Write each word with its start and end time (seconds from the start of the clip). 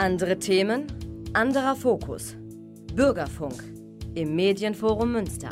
Andere 0.00 0.38
Themen, 0.38 0.86
anderer 1.34 1.76
Fokus. 1.76 2.34
Bürgerfunk 2.94 3.62
im 4.14 4.34
Medienforum 4.34 5.12
Münster. 5.12 5.50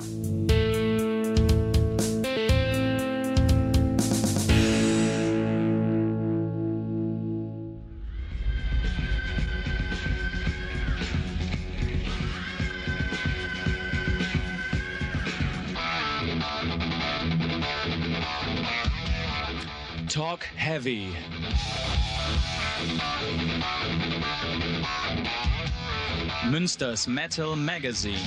Talk 20.09 20.41
Heavy. 20.56 21.09
Münsters 26.50 27.06
Metal 27.06 27.56
Magazine. 27.56 28.19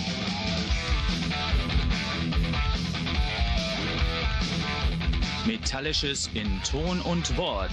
Metallisches 5.45 6.29
in 6.33 6.61
Ton 6.63 7.01
und 7.01 7.35
Wort. 7.37 7.71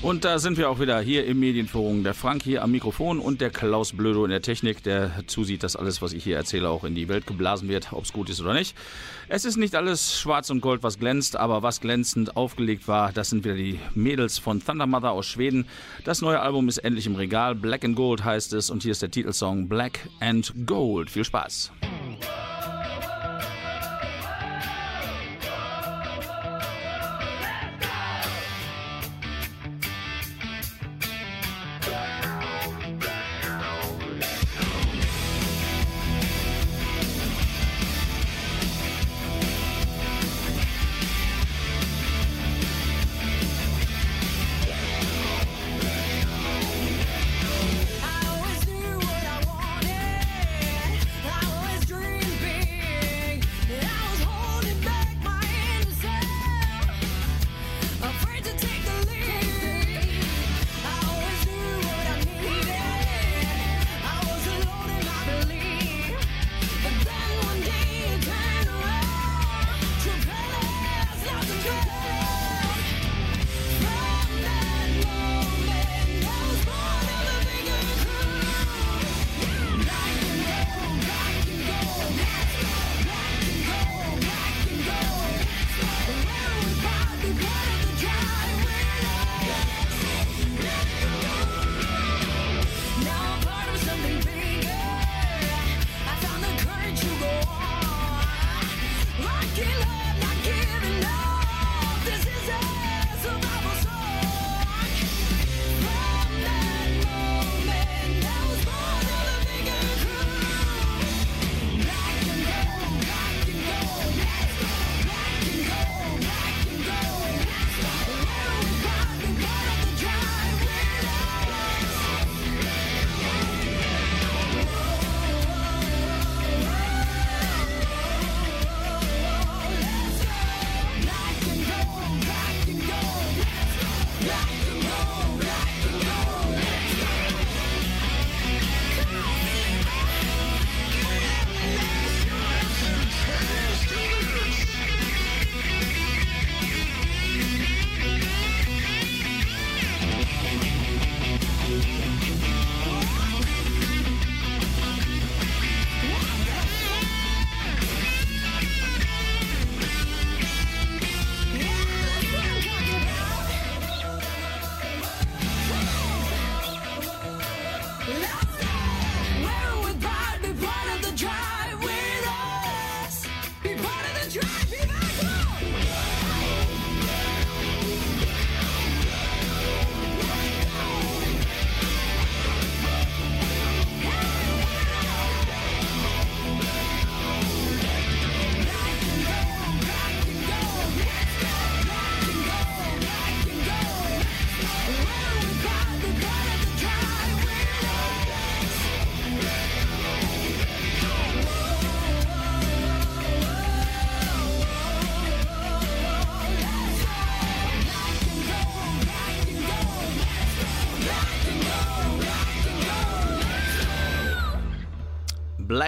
Und 0.00 0.24
da 0.24 0.38
sind 0.38 0.56
wir 0.58 0.70
auch 0.70 0.78
wieder 0.78 1.00
hier 1.00 1.26
im 1.26 1.40
Medienforum. 1.40 2.04
Der 2.04 2.14
Frank 2.14 2.44
hier 2.44 2.62
am 2.62 2.70
Mikrofon 2.70 3.18
und 3.18 3.40
der 3.40 3.50
Klaus 3.50 3.92
Blödo 3.92 4.24
in 4.24 4.30
der 4.30 4.42
Technik, 4.42 4.80
der 4.84 5.24
zusieht, 5.26 5.64
dass 5.64 5.74
alles, 5.74 6.00
was 6.00 6.12
ich 6.12 6.22
hier 6.22 6.36
erzähle, 6.36 6.70
auch 6.70 6.84
in 6.84 6.94
die 6.94 7.08
Welt 7.08 7.26
geblasen 7.26 7.68
wird, 7.68 7.92
ob 7.92 8.04
es 8.04 8.12
gut 8.12 8.30
ist 8.30 8.40
oder 8.40 8.54
nicht. 8.54 8.76
Es 9.28 9.44
ist 9.44 9.56
nicht 9.56 9.74
alles 9.74 10.16
schwarz 10.16 10.50
und 10.50 10.60
gold, 10.60 10.84
was 10.84 11.00
glänzt, 11.00 11.36
aber 11.36 11.64
was 11.64 11.80
glänzend 11.80 12.36
aufgelegt 12.36 12.86
war, 12.86 13.12
das 13.12 13.30
sind 13.30 13.44
wieder 13.44 13.56
die 13.56 13.80
Mädels 13.96 14.38
von 14.38 14.64
Thunder 14.64 14.86
Mother 14.86 15.10
aus 15.10 15.26
Schweden. 15.26 15.66
Das 16.04 16.22
neue 16.22 16.40
Album 16.40 16.68
ist 16.68 16.78
endlich 16.78 17.06
im 17.06 17.16
Regal. 17.16 17.56
Black 17.56 17.84
and 17.84 17.96
Gold 17.96 18.24
heißt 18.24 18.52
es 18.52 18.70
und 18.70 18.84
hier 18.84 18.92
ist 18.92 19.02
der 19.02 19.10
Titelsong 19.10 19.68
Black 19.68 20.08
and 20.20 20.54
Gold. 20.64 21.10
Viel 21.10 21.24
Spaß. 21.24 21.72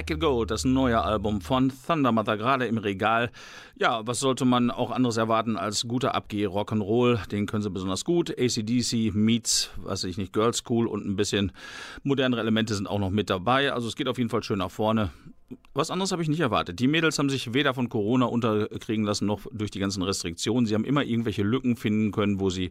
Black 0.00 0.12
and 0.12 0.20
Gold, 0.20 0.50
das 0.50 0.64
neue 0.64 1.02
Album 1.02 1.42
von 1.42 1.70
Thunder 1.86 2.10
Mother, 2.10 2.38
gerade 2.38 2.64
im 2.64 2.78
Regal. 2.78 3.30
Ja, 3.76 4.00
was 4.06 4.18
sollte 4.18 4.46
man 4.46 4.70
auch 4.70 4.92
anderes 4.92 5.18
erwarten 5.18 5.58
als 5.58 5.86
guter 5.86 6.14
Abgeh 6.14 6.46
Rock'n'Roll? 6.46 7.28
Den 7.28 7.44
können 7.44 7.62
sie 7.62 7.68
besonders 7.68 8.06
gut. 8.06 8.30
ACDC 8.30 9.14
meets, 9.14 9.68
weiß 9.76 10.04
ich 10.04 10.16
nicht, 10.16 10.32
Girls 10.32 10.56
School 10.56 10.86
und 10.86 11.04
ein 11.04 11.16
bisschen 11.16 11.52
modernere 12.02 12.40
Elemente 12.40 12.74
sind 12.74 12.86
auch 12.86 12.98
noch 12.98 13.10
mit 13.10 13.28
dabei. 13.28 13.74
Also 13.74 13.88
es 13.88 13.94
geht 13.94 14.08
auf 14.08 14.16
jeden 14.16 14.30
Fall 14.30 14.42
schön 14.42 14.60
nach 14.60 14.70
vorne. 14.70 15.10
Was 15.74 15.90
anderes 15.90 16.12
habe 16.12 16.22
ich 16.22 16.28
nicht 16.28 16.40
erwartet. 16.40 16.78
Die 16.78 16.86
Mädels 16.86 17.18
haben 17.18 17.28
sich 17.28 17.52
weder 17.52 17.74
von 17.74 17.88
Corona 17.88 18.24
unterkriegen 18.24 19.04
lassen, 19.04 19.26
noch 19.26 19.46
durch 19.52 19.70
die 19.70 19.80
ganzen 19.80 20.02
Restriktionen. 20.02 20.64
Sie 20.64 20.74
haben 20.74 20.84
immer 20.84 21.02
irgendwelche 21.02 21.42
Lücken 21.42 21.76
finden 21.76 22.12
können, 22.12 22.40
wo 22.40 22.50
sie 22.50 22.70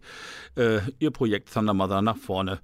äh, 0.55 0.79
ihr 0.97 1.11
Projekt 1.11 1.53
Thunder 1.53 1.73
Mother 1.73 2.01
nach 2.01 2.17
vorne 2.17 2.59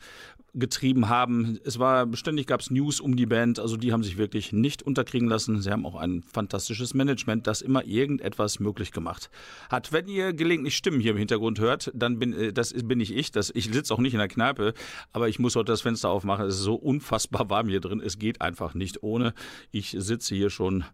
getrieben 0.55 1.09
haben. 1.09 1.59
Es 1.63 1.79
war 1.79 2.07
ständig 2.15 2.47
gab 2.47 2.61
es 2.61 2.71
News 2.71 2.99
um 2.99 3.15
die 3.15 3.25
Band, 3.25 3.59
also 3.59 3.77
die 3.77 3.91
haben 3.91 4.03
sich 4.03 4.17
wirklich 4.17 4.53
nicht 4.53 4.83
unterkriegen 4.83 5.27
lassen. 5.27 5.61
Sie 5.61 5.71
haben 5.71 5.85
auch 5.85 5.95
ein 5.95 6.23
fantastisches 6.23 6.93
Management, 6.93 7.45
das 7.47 7.61
immer 7.61 7.85
irgendetwas 7.85 8.59
möglich 8.59 8.91
gemacht 8.91 9.29
hat. 9.69 9.91
Wenn 9.91 10.07
ihr 10.07 10.33
gelegentlich 10.33 10.75
Stimmen 10.75 10.99
hier 10.99 11.11
im 11.11 11.17
Hintergrund 11.17 11.59
hört, 11.59 11.91
dann 11.93 12.19
bin 12.19 12.33
äh, 12.33 12.53
das 12.53 12.73
bin 12.73 12.99
ich 12.99 13.15
ich. 13.15 13.31
Das, 13.31 13.51
ich 13.53 13.65
sitze 13.65 13.93
auch 13.93 13.99
nicht 13.99 14.13
in 14.13 14.19
der 14.19 14.27
Kneipe, 14.27 14.73
aber 15.11 15.27
ich 15.27 15.39
muss 15.39 15.55
heute 15.55 15.71
das 15.71 15.81
Fenster 15.81 16.09
aufmachen. 16.09 16.45
Es 16.45 16.55
ist 16.55 16.61
so 16.61 16.75
unfassbar 16.75 17.49
warm 17.49 17.67
hier 17.67 17.81
drin. 17.81 18.01
Es 18.03 18.17
geht 18.17 18.41
einfach 18.41 18.73
nicht 18.73 19.03
ohne. 19.03 19.33
Ich 19.71 19.95
sitze 19.97 20.35
hier 20.35 20.49
schon 20.49 20.85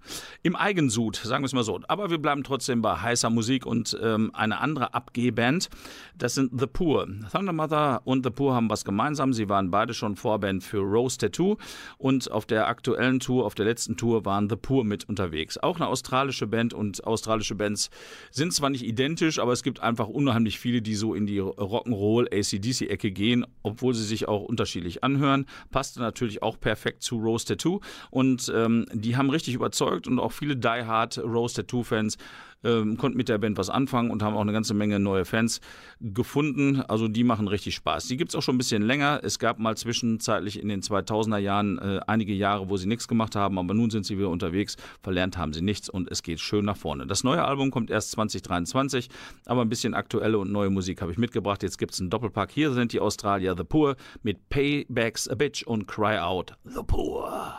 im 0.42 0.56
Eigensud, 0.56 1.16
sagen 1.16 1.44
wir 1.44 1.48
es 1.48 1.54
mal 1.54 1.63
so. 1.63 1.80
Aber 1.88 2.10
wir 2.10 2.18
bleiben 2.18 2.44
trotzdem 2.44 2.81
bei 2.81 2.96
heißer 2.96 3.30
Musik 3.30 3.66
und 3.66 3.98
ähm, 4.02 4.31
eine 4.34 4.60
andere 4.60 4.94
Abgehband. 4.94 5.69
Das 6.18 6.34
sind 6.34 6.60
The 6.60 6.68
Poor. 6.68 7.08
Thunder 7.31 7.54
Mother 7.54 8.02
und 8.06 8.25
The 8.25 8.31
Poor 8.31 8.54
haben 8.54 8.69
was 8.69 8.86
gemeinsam. 8.86 9.34
Sie 9.34 9.50
waren 9.51 9.69
beide 9.69 9.94
schon 9.94 10.15
Vorband 10.15 10.63
für 10.63 10.80
Rose 10.80 11.19
Tattoo 11.19 11.57
und 11.98 12.31
auf 12.31 12.48
der 12.48 12.68
aktuellen 12.68 13.19
Tour, 13.19 13.45
auf 13.45 13.53
der 13.53 13.65
letzten 13.65 13.98
Tour 13.98 14.25
waren 14.25 14.50
The 14.50 14.56
Poor 14.56 14.83
mit 14.83 15.07
unterwegs. 15.07 15.57
Auch 15.57 15.75
eine 15.75 15.88
australische 15.88 16.48
Band 16.48 16.74
und 16.74 17.03
australische 17.06 17.53
Bands 17.53 17.92
sind 18.31 18.53
zwar 18.53 18.69
nicht 18.69 18.83
identisch, 18.83 19.38
aber 19.38 19.51
es 19.51 19.62
gibt 19.62 19.81
einfach 19.81 20.07
unheimlich 20.07 20.57
viele, 20.57 20.81
die 20.81 20.95
so 20.95 21.13
in 21.13 21.27
die 21.27 21.42
Rock'n'Roll 21.42 22.33
ACDC-Ecke 22.33 23.12
gehen, 23.12 23.45
obwohl 23.62 23.94
sie 23.94 24.06
sich 24.06 24.27
auch 24.27 24.42
unterschiedlich 24.42 25.03
anhören. 25.03 25.45
Passte 25.69 26.00
natürlich 26.00 26.42
auch 26.42 26.59
perfekt 26.59 27.03
zu 27.03 27.18
Rose 27.18 27.45
Tattoo 27.45 27.81
und 28.09 28.51
ähm, 28.56 28.86
die 28.94 29.18
haben 29.18 29.30
richtig 29.30 29.53
überzeugt 29.53 30.07
und 30.07 30.18
auch 30.18 30.31
viele 30.31 30.56
Die 30.56 30.68
Hard 30.68 31.19
Rose 31.19 31.56
Tattoo-Fans 31.56 32.18
ähm, 32.63 32.98
konnten 32.98 33.18
mit 33.18 33.30
der 33.30 33.38
Band 33.38 33.58
was 33.58 33.69
anfangen 33.69 34.12
und 34.12 34.24
haben 34.24 34.36
auch 34.36 34.42
eine 34.42 34.54
ganze 34.54 34.74
Menge 34.74 35.00
neue 35.00 35.25
Fans 35.25 35.62
gefunden. 36.00 36.81
Also 36.88 37.08
die 37.08 37.24
machen 37.24 37.48
richtig 37.48 37.75
Spaß. 37.75 38.08
Die 38.08 38.18
gibt 38.18 38.31
es 38.31 38.36
auch 38.36 38.42
schon 38.42 38.56
ein 38.56 38.58
bisschen 38.58 38.81
länger. 38.81 39.22
Es 39.24 39.40
gab 39.40 39.60
mal 39.60 39.75
zwischenzeitlich 39.78 40.62
in 40.62 40.69
den 40.69 40.81
2000er 40.81 41.38
Jahren 41.38 41.80
äh, 41.80 42.00
einige 42.08 42.34
Jahre, 42.34 42.69
wo 42.69 42.78
sie 42.78 42.88
nichts 42.88 43.08
gemacht 43.08 43.36
haben, 43.36 43.58
aber 43.58 43.74
nun 43.74 43.90
sind 43.90 44.06
sie 44.06 44.18
wieder 44.18 44.30
unterwegs. 44.30 44.78
Verlernt 45.02 45.38
haben 45.38 45.54
sie 45.54 45.62
nichts 45.62 45.90
und 45.90 46.10
es 46.12 46.24
geht 46.24 46.40
schön 46.40 46.66
nach 46.66 46.78
vorne. 46.78 47.08
Das 47.08 47.24
neue 47.24 47.44
Album 47.44 47.72
kommt 47.72 47.90
erst 47.90 48.12
2023, 48.12 49.10
aber 49.46 49.62
ein 49.62 49.69
bisschen 49.69 49.94
aktuelle 49.94 50.38
und 50.38 50.52
neue 50.52 50.69
Musik 50.69 51.02
habe 51.02 51.12
ich 51.12 51.18
mitgebracht. 51.18 51.63
Jetzt 51.63 51.78
gibt 51.78 51.94
es 51.94 52.00
einen 52.00 52.10
Doppelpack. 52.10 52.52
Hier 52.52 52.72
sind 52.74 52.94
die 52.94 53.00
Australier 53.00 53.56
The 53.58 53.63
Poor 53.63 53.96
mit 54.24 54.50
Paybacks 54.50 55.28
a 55.28 55.36
Bitch 55.36 55.63
und 55.63 55.88
Cry 55.88 56.18
Out 56.18 56.54
The 56.66 56.81
Poor. 56.86 57.56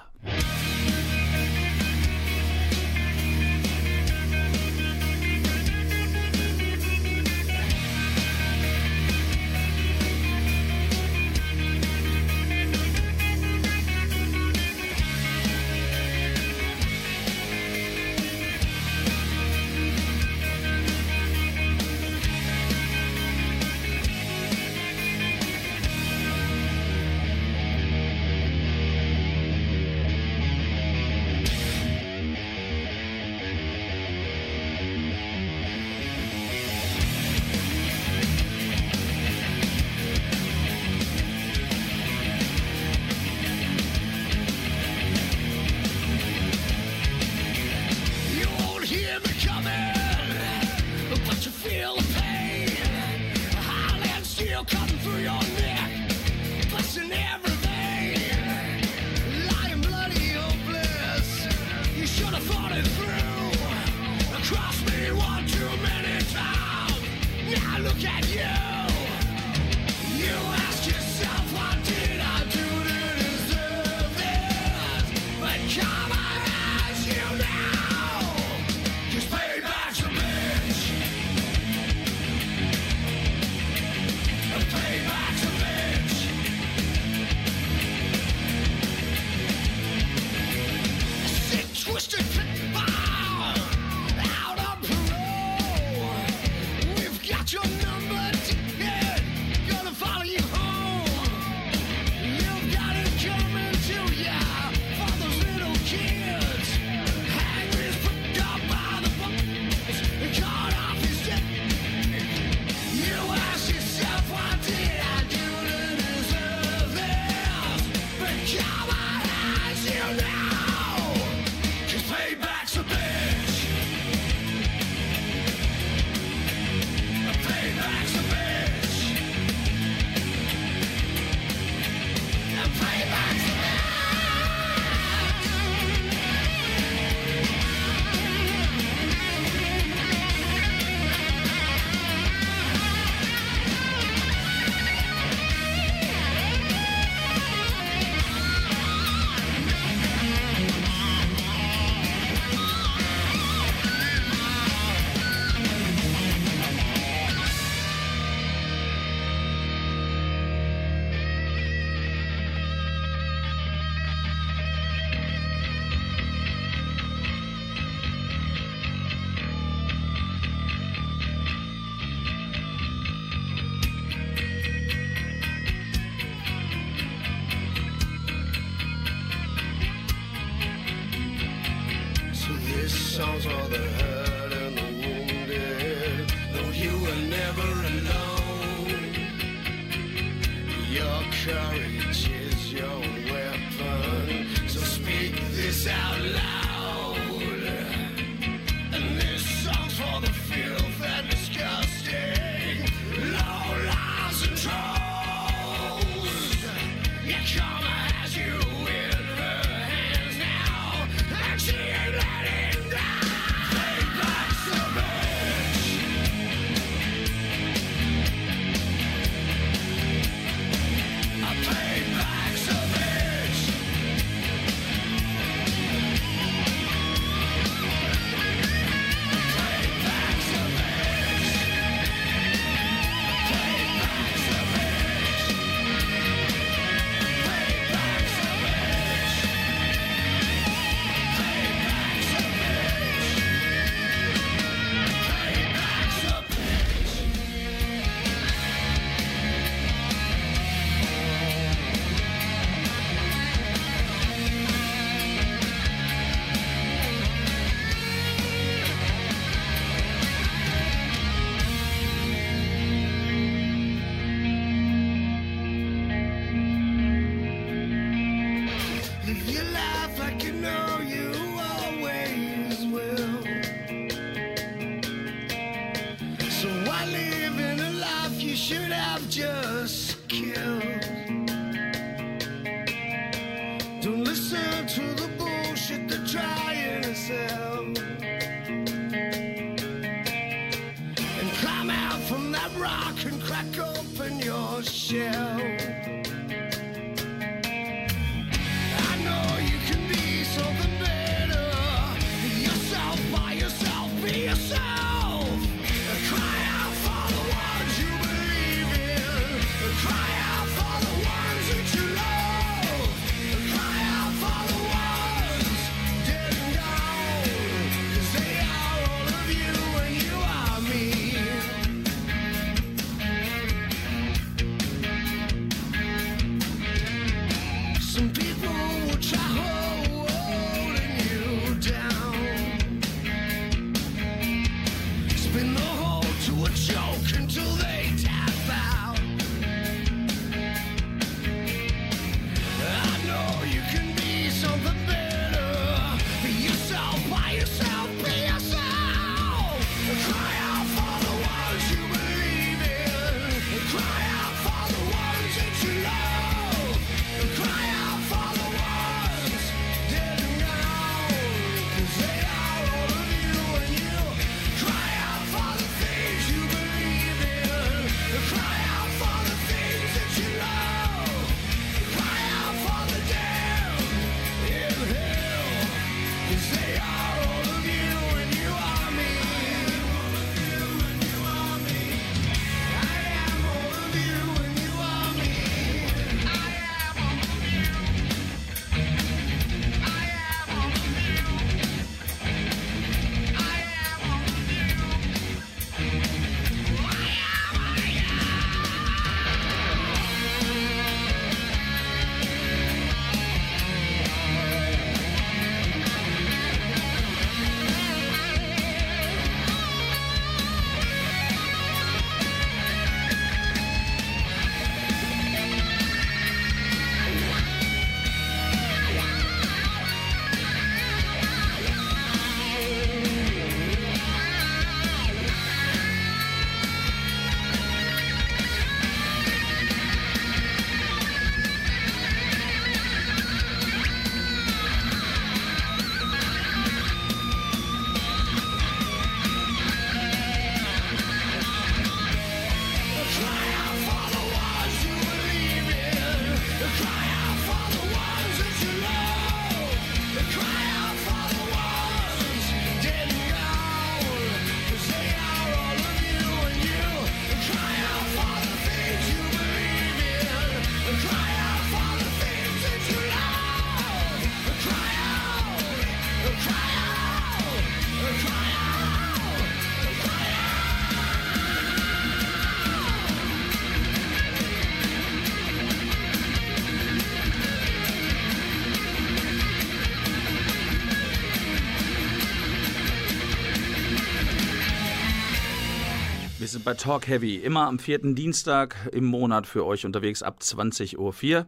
Bei 486.85 486.95
Talk 486.95 487.29
Heavy, 487.29 487.57
immer 487.57 487.87
am 487.87 487.99
vierten 487.99 488.35
Dienstag 488.35 488.97
im 489.13 489.25
Monat 489.25 489.67
für 489.67 489.87
euch 489.87 490.05
unterwegs 490.05 490.43
ab 490.43 490.59
20.04 490.61 491.17
Uhr. 491.17 491.67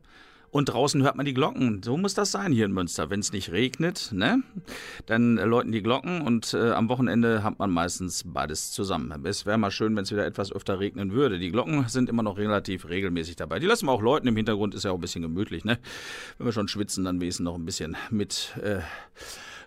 Und 0.51 0.67
draußen 0.67 1.03
hört 1.03 1.17
man 1.17 1.27
die 1.27 1.35
Glocken. 1.35 1.83
So 1.83 1.97
muss 1.97 2.15
das 2.15 2.31
sein 2.31 2.53
hier 2.53 2.65
in 2.65 2.73
Münster. 2.73 3.11
Wenn 3.11 3.21
es 3.21 3.33
nicht 3.33 3.51
regnet, 3.51 4.11
ne? 4.13 4.43
Dann 5.07 5.37
läuten 5.37 5.73
die 5.73 5.83
Glocken 5.83 6.23
und 6.23 6.55
äh, 6.55 6.71
am 6.71 6.89
Wochenende 6.89 7.43
hat 7.43 7.59
man 7.59 7.71
meistens 7.71 8.23
beides 8.25 8.71
zusammen. 8.71 9.25
Es 9.25 9.47
wäre 9.47 9.59
mal 9.59 9.71
schön, 9.71 9.97
wenn 9.97 10.05
es 10.05 10.13
wieder 10.13 10.27
etwas 10.27 10.53
öfter 10.53 10.79
regnen 10.79 11.13
würde. 11.13 11.39
Die 11.39 11.51
Glocken 11.51 11.89
sind 11.89 12.09
immer 12.09 12.23
noch 12.23 12.39
relativ 12.39 12.89
regelmäßig 12.89 13.37
dabei. 13.37 13.59
Die 13.59 13.67
lassen 13.67 13.87
wir 13.87 13.93
auch 13.93 14.03
läuten. 14.03 14.29
Im 14.29 14.37
Hintergrund 14.37 14.75
ist 14.75 14.85
ja 14.85 14.93
auch 14.93 14.97
ein 14.97 15.01
bisschen 15.01 15.23
gemütlich, 15.23 15.65
ne? 15.65 15.79
Wenn 16.39 16.47
wir 16.47 16.53
schon 16.53 16.69
schwitzen, 16.69 17.05
dann 17.05 17.21
wenigstens 17.21 17.45
noch 17.45 17.57
ein 17.57 17.65
bisschen 17.65 17.97
mit. 18.11 18.57
Äh, 18.63 18.81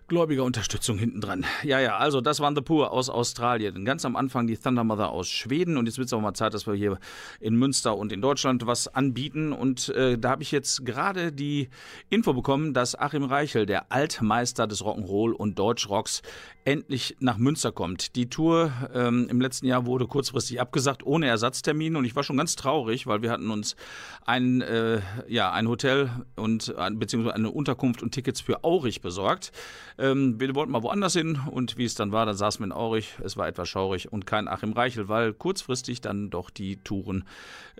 gläubiger 0.07 0.43
Unterstützung 0.43 0.97
hinten 0.97 1.21
dran. 1.21 1.45
Ja, 1.63 1.79
ja, 1.79 1.97
also 1.97 2.21
das 2.21 2.39
waren 2.39 2.55
The 2.55 2.61
Poor 2.61 2.91
aus 2.91 3.09
Australien. 3.09 3.83
Ganz 3.83 4.05
am 4.05 4.15
Anfang 4.15 4.47
die 4.47 4.57
Thunder 4.57 4.83
Mother 4.83 5.09
aus 5.09 5.27
Schweden. 5.27 5.77
Und 5.77 5.85
jetzt 5.85 5.97
wird 5.97 6.07
es 6.07 6.13
auch 6.13 6.21
mal 6.21 6.33
Zeit, 6.33 6.53
dass 6.53 6.65
wir 6.65 6.73
hier 6.75 6.97
in 7.39 7.55
Münster 7.55 7.97
und 7.97 8.11
in 8.11 8.21
Deutschland 8.21 8.65
was 8.65 8.87
anbieten. 8.87 9.51
Und 9.51 9.89
äh, 9.89 10.17
da 10.17 10.29
habe 10.31 10.43
ich 10.43 10.51
jetzt 10.51 10.85
gerade 10.85 11.31
die 11.31 11.69
Info 12.09 12.33
bekommen, 12.33 12.73
dass 12.73 12.97
Achim 12.97 13.23
Reichel, 13.23 13.65
der 13.65 13.91
Altmeister 13.91 14.65
des 14.65 14.81
Rock'n'Roll 14.83 15.31
und 15.31 15.59
Deutschrocks, 15.59 16.21
endlich 16.63 17.15
nach 17.19 17.37
Münster 17.37 17.71
kommt. 17.71 18.15
Die 18.15 18.29
Tour 18.29 18.71
ähm, 18.93 19.27
im 19.29 19.39
letzten 19.39 19.67
Jahr 19.67 19.85
wurde 19.85 20.05
kurzfristig 20.05 20.59
abgesagt, 20.59 21.05
ohne 21.05 21.27
Ersatztermin. 21.27 21.95
Und 21.95 22.05
ich 22.05 22.15
war 22.15 22.23
schon 22.23 22.37
ganz 22.37 22.55
traurig, 22.55 23.07
weil 23.07 23.21
wir 23.21 23.31
hatten 23.31 23.49
uns 23.51 23.75
ein, 24.25 24.61
äh, 24.61 25.01
ja, 25.27 25.51
ein 25.51 25.67
Hotel 25.67 26.09
und 26.35 26.73
beziehungsweise 26.93 27.35
eine 27.35 27.51
Unterkunft 27.51 28.03
und 28.03 28.11
Tickets 28.11 28.41
für 28.41 28.63
Aurich 28.63 29.01
besorgt. 29.01 29.51
Ähm, 29.99 30.39
wir 30.39 30.53
wollten 30.55 30.71
mal 30.71 30.83
woanders 30.83 31.13
hin 31.13 31.39
und 31.49 31.77
wie 31.77 31.85
es 31.85 31.95
dann 31.95 32.11
war, 32.11 32.25
dann 32.25 32.35
saßen 32.37 32.59
wir 32.61 32.65
in 32.65 32.71
Aurich. 32.71 33.15
Es 33.23 33.35
war 33.37 33.47
etwas 33.47 33.67
schaurig 33.69 34.11
und 34.11 34.25
kein 34.25 34.47
Achim 34.47 34.73
Reichel, 34.73 35.07
weil 35.07 35.33
kurzfristig 35.33 36.01
dann 36.01 36.29
doch 36.29 36.49
die 36.49 36.77
Touren 36.77 37.23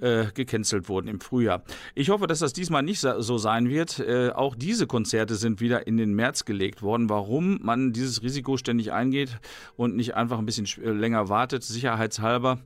äh, 0.02 0.26
gecancelt 0.34 0.90
wurden 0.90 1.08
im 1.08 1.20
Frühjahr. 1.22 1.64
Ich 1.96 2.10
hoffe, 2.10 2.28
dass 2.28 2.40
das 2.40 2.54
diesmal 2.54 2.84
nicht 2.84 3.00
so 3.02 3.38
sein 3.38 3.70
wird. 3.70 4.00
Äh, 4.00 4.30
auch 4.32 4.56
diese 4.56 4.88
Konzerte 4.88 5.36
sind 5.36 5.60
wieder 5.62 5.86
in 5.88 5.98
den 5.98 6.14
März 6.14 6.46
gelegt 6.46 6.82
worden. 6.82 7.10
Warum 7.10 7.60
man 7.62 7.94
dieses 7.94 8.22
Risiko 8.24 8.58
ständig 8.58 8.92
eingeht 8.94 9.38
und 9.76 9.96
nicht 9.96 10.16
einfach 10.16 10.40
ein 10.40 10.46
bisschen 10.46 10.66
sch- 10.66 10.82
äh, 10.82 10.92
länger 10.92 11.30
wartet, 11.30 11.64
sicherheitshalber, 11.64 12.60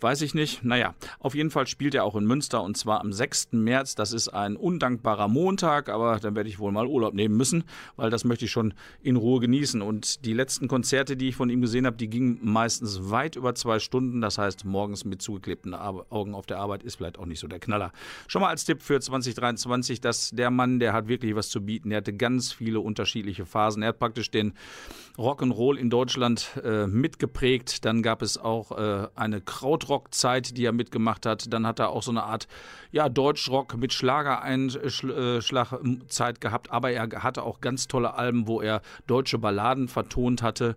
weiß 0.00 0.22
ich 0.22 0.34
nicht. 0.34 0.64
Naja, 0.64 0.94
auf 1.18 1.34
jeden 1.34 1.50
Fall 1.50 1.66
spielt 1.66 1.94
er 1.94 2.04
auch 2.04 2.16
in 2.16 2.24
Münster 2.26 2.62
und 2.62 2.76
zwar 2.76 3.00
am 3.00 3.12
6. 3.12 3.48
März. 3.52 3.94
Das 3.94 4.12
ist 4.12 4.28
ein 4.28 4.56
undankbarer 4.56 5.28
Montag, 5.28 5.88
aber 5.88 6.18
dann 6.20 6.34
werde 6.36 6.48
ich 6.48 6.58
wohl 6.58 6.72
mal 6.72 6.86
Urlaub 6.86 7.14
nehmen 7.14 7.36
müssen, 7.36 7.64
weil 7.96 8.10
das 8.10 8.24
möchte 8.24 8.44
ich 8.46 8.50
schon 8.50 8.74
in 9.00 9.14
Ruhe 9.14 9.38
genießen. 9.40 9.80
Und 9.80 10.24
die 10.24 10.32
letzten 10.32 10.66
Konzerte, 10.66 11.16
die 11.16 11.28
ich 11.28 11.36
von 11.36 11.50
ihm 11.50 11.60
gesehen 11.60 11.86
habe, 11.86 11.96
die 11.96 12.10
gingen 12.10 12.40
meistens 12.42 13.10
weit 13.10 13.36
über 13.36 13.54
zwei 13.54 13.78
Stunden. 13.78 14.20
Das 14.20 14.38
heißt, 14.38 14.64
morgens 14.64 15.04
mit 15.04 15.22
zugeklebten 15.22 15.72
Augen 15.72 16.34
auf 16.34 16.46
der 16.46 16.58
Arbeit 16.58 16.82
ist 16.82 16.96
vielleicht 16.96 17.16
auch 17.18 17.26
nicht 17.26 17.38
so 17.38 17.46
der 17.46 17.60
Knaller. 17.60 17.92
Schon 18.26 18.42
mal 18.42 18.48
als 18.48 18.64
Tipp 18.64 18.82
für 18.82 18.98
2023, 18.98 20.00
dass 20.00 20.30
der 20.30 20.50
Mann, 20.50 20.80
der 20.80 20.92
hat 20.92 21.06
wirklich 21.06 21.36
was 21.36 21.48
zu 21.48 21.64
bieten. 21.64 21.92
Er 21.92 21.98
hatte 21.98 22.12
ganz 22.12 22.52
viele 22.52 22.80
unterschiedliche 22.80 23.46
Phasen. 23.46 23.82
Er 23.82 23.90
hat 23.90 24.00
praktisch 24.00 24.32
den 24.32 24.54
Rock'n'Roll 25.16 25.76
in 25.76 25.90
Deutschland 25.90 26.60
äh, 26.64 26.88
mitgeprägt. 26.88 27.84
Dann 27.84 28.02
gab 28.02 28.20
es 28.20 28.36
auch 28.36 28.72
äh, 28.72 29.06
eine 29.14 29.40
Krautrock-Zeit, 29.40 30.56
die 30.56 30.64
er 30.64 30.72
mitgemacht 30.72 31.24
hat. 31.24 31.52
Dann 31.52 31.68
hat 31.68 31.78
er 31.78 31.90
auch 31.90 32.02
so 32.02 32.10
eine 32.10 32.24
Art 32.24 32.48
ja, 32.90 33.08
Deutschrock 33.08 33.76
mit 33.76 33.92
Schlagereinschlagzeit 33.92 36.40
gehabt. 36.40 36.72
Aber 36.72 36.90
er 36.90 37.08
hatte 37.22 37.44
auch 37.44 37.60
ganz 37.60 37.86
tolle 37.86 38.14
Alben, 38.14 38.48
wo 38.48 38.60
er 38.60 38.82
deutsche 39.06 39.38
Balladen 39.38 39.88
vertont 39.88 40.42
hatte. 40.42 40.76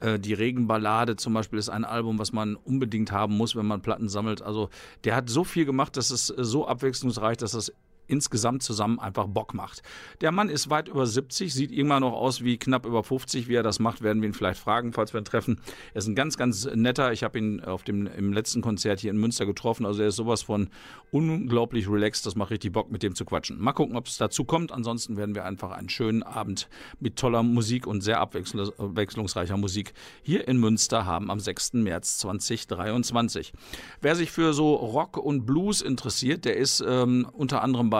Äh, 0.00 0.18
Die 0.18 0.34
Regenballade 0.34 1.16
zum 1.16 1.34
Beispiel 1.34 1.58
ist 1.58 1.68
ein 1.68 1.84
Album, 1.84 2.18
was 2.18 2.32
man 2.32 2.56
unbedingt 2.56 3.12
haben 3.12 3.36
muss, 3.36 3.56
wenn 3.56 3.66
man 3.66 3.82
Platten 3.82 4.08
sammelt. 4.08 4.42
Also 4.42 4.70
der 5.04 5.16
hat 5.16 5.28
so 5.28 5.44
viel 5.44 5.64
gemacht, 5.64 5.96
dass 5.96 6.10
es 6.10 6.30
äh, 6.30 6.44
so 6.44 6.66
abwechslungsreich, 6.66 7.36
dass 7.36 7.54
es 7.54 7.72
insgesamt 8.10 8.62
zusammen 8.62 8.98
einfach 8.98 9.26
Bock 9.26 9.54
macht. 9.54 9.82
Der 10.20 10.32
Mann 10.32 10.48
ist 10.48 10.70
weit 10.70 10.88
über 10.88 11.06
70, 11.06 11.52
sieht 11.54 11.72
immer 11.72 12.00
noch 12.00 12.12
aus 12.12 12.42
wie 12.42 12.58
knapp 12.58 12.86
über 12.86 13.02
50. 13.02 13.48
Wie 13.48 13.54
er 13.54 13.62
das 13.62 13.78
macht, 13.78 14.02
werden 14.02 14.22
wir 14.22 14.28
ihn 14.28 14.34
vielleicht 14.34 14.60
fragen, 14.60 14.92
falls 14.92 15.12
wir 15.12 15.20
ihn 15.20 15.24
treffen. 15.24 15.60
Er 15.94 15.98
ist 15.98 16.06
ein 16.06 16.14
ganz, 16.14 16.36
ganz 16.36 16.66
netter. 16.74 17.12
Ich 17.12 17.22
habe 17.22 17.38
ihn 17.38 17.60
auf 17.60 17.82
dem, 17.84 18.06
im 18.06 18.32
letzten 18.32 18.60
Konzert 18.62 19.00
hier 19.00 19.10
in 19.10 19.18
Münster 19.18 19.46
getroffen. 19.46 19.86
Also 19.86 20.02
er 20.02 20.08
ist 20.08 20.16
sowas 20.16 20.42
von 20.42 20.68
unglaublich 21.10 21.88
relaxed. 21.88 22.26
Das 22.26 22.36
macht 22.36 22.50
richtig 22.50 22.72
Bock, 22.72 22.90
mit 22.90 23.02
dem 23.02 23.14
zu 23.14 23.24
quatschen. 23.24 23.60
Mal 23.60 23.72
gucken, 23.72 23.96
ob 23.96 24.06
es 24.06 24.18
dazu 24.18 24.44
kommt. 24.44 24.72
Ansonsten 24.72 25.16
werden 25.16 25.34
wir 25.34 25.44
einfach 25.44 25.70
einen 25.70 25.88
schönen 25.88 26.22
Abend 26.22 26.68
mit 26.98 27.16
toller 27.16 27.42
Musik 27.42 27.86
und 27.86 28.00
sehr 28.00 28.20
abwechsl- 28.22 28.72
abwechslungsreicher 28.78 29.56
Musik 29.56 29.92
hier 30.22 30.46
in 30.48 30.58
Münster 30.58 31.06
haben 31.06 31.30
am 31.30 31.40
6. 31.40 31.74
März 31.74 32.18
2023. 32.18 33.52
Wer 34.00 34.16
sich 34.16 34.30
für 34.30 34.52
so 34.52 34.74
Rock 34.74 35.16
und 35.16 35.46
Blues 35.46 35.82
interessiert, 35.82 36.44
der 36.44 36.56
ist 36.56 36.82
ähm, 36.86 37.28
unter 37.32 37.62
anderem 37.62 37.90
bei 37.90 37.99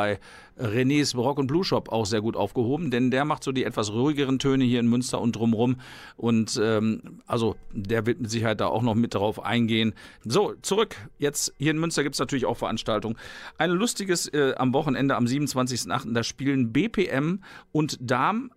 Renés 0.59 1.17
Rock 1.17 1.39
und 1.39 1.47
Blues 1.47 1.67
Shop 1.67 1.91
auch 1.91 2.07
sehr 2.07 2.21
gut 2.21 2.37
aufgehoben, 2.37 2.91
denn 2.91 3.11
der 3.11 3.25
macht 3.25 3.45
so 3.45 3.53
die 3.53 3.65
etwas 3.65 3.93
ruhigeren 3.93 4.39
Töne 4.39 4.65
hier 4.65 4.81
in 4.81 4.89
Münster 4.89 5.21
und 5.21 5.37
drumrum. 5.37 5.77
Und 6.17 6.61
ähm, 6.63 7.21
also 7.27 7.57
der 7.73 8.07
wird 8.07 8.21
mit 8.21 8.31
Sicherheit 8.31 8.61
da 8.61 8.67
auch 8.67 8.83
noch 8.83 8.95
mit 8.95 9.15
drauf 9.15 9.43
eingehen. 9.45 9.95
So, 10.25 10.55
zurück. 10.63 10.97
Jetzt 11.19 11.55
hier 11.59 11.71
in 11.71 11.79
Münster 11.79 12.03
gibt 12.03 12.15
es 12.15 12.21
natürlich 12.21 12.47
auch 12.47 12.57
Veranstaltungen. 12.57 13.17
Ein 13.59 13.71
lustiges 13.71 14.29
äh, 14.29 14.55
am 14.57 14.75
Wochenende 14.75 15.17
am 15.17 15.25
27.08. 15.25 16.13
Da 16.13 16.23
spielen 16.23 16.73
BPM 16.73 17.41
und 17.73 17.99
Darm. 18.01 18.51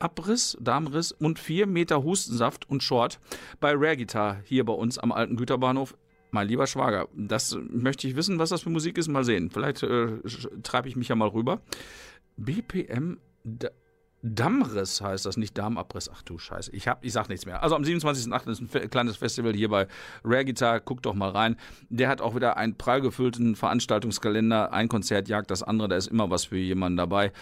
Abriss, 0.00 0.58
Darmriss 0.60 1.12
und 1.12 1.38
4 1.38 1.66
Meter 1.66 2.02
Hustensaft 2.02 2.68
und 2.68 2.82
Short 2.82 3.20
bei 3.60 3.72
Rare 3.72 3.96
Guitar 3.96 4.40
hier 4.44 4.64
bei 4.64 4.72
uns 4.74 4.98
am 4.98 5.12
alten 5.12 5.36
Güterbahnhof. 5.36 5.94
Mein 6.34 6.48
lieber 6.48 6.66
Schwager, 6.66 7.06
das 7.14 7.56
möchte 7.70 8.08
ich 8.08 8.16
wissen, 8.16 8.40
was 8.40 8.48
das 8.48 8.62
für 8.62 8.70
Musik 8.70 8.98
ist. 8.98 9.06
Mal 9.06 9.22
sehen. 9.22 9.50
Vielleicht 9.50 9.84
äh, 9.84 10.18
treibe 10.64 10.88
ich 10.88 10.96
mich 10.96 11.06
ja 11.06 11.14
mal 11.14 11.28
rüber. 11.28 11.60
BPM 12.36 13.18
Dammriss 14.26 15.02
heißt 15.02 15.26
das, 15.26 15.36
nicht 15.36 15.58
Darmabriss. 15.58 16.10
Ach 16.12 16.22
du 16.22 16.38
Scheiße, 16.38 16.70
ich, 16.72 16.88
hab, 16.88 17.04
ich 17.04 17.12
sag 17.12 17.28
nichts 17.28 17.44
mehr. 17.44 17.62
Also 17.62 17.76
am 17.76 17.82
27.08. 17.82 18.50
ist 18.50 18.74
ein 18.74 18.90
kleines 18.90 19.18
Festival 19.18 19.52
hier 19.52 19.68
bei 19.68 19.86
Rare 20.24 20.46
Guitar. 20.46 20.80
Guckt 20.80 21.04
doch 21.04 21.12
mal 21.12 21.28
rein. 21.28 21.56
Der 21.90 22.08
hat 22.08 22.22
auch 22.22 22.34
wieder 22.34 22.56
einen 22.56 22.74
prall 22.74 23.02
gefüllten 23.02 23.54
Veranstaltungskalender. 23.54 24.72
Ein 24.72 24.88
Konzert 24.88 25.28
jagt 25.28 25.50
das 25.50 25.62
andere. 25.62 25.88
Da 25.88 25.96
ist 25.96 26.06
immer 26.06 26.30
was 26.30 26.46
für 26.46 26.56
jemanden 26.56 26.96
dabei. 26.96 27.32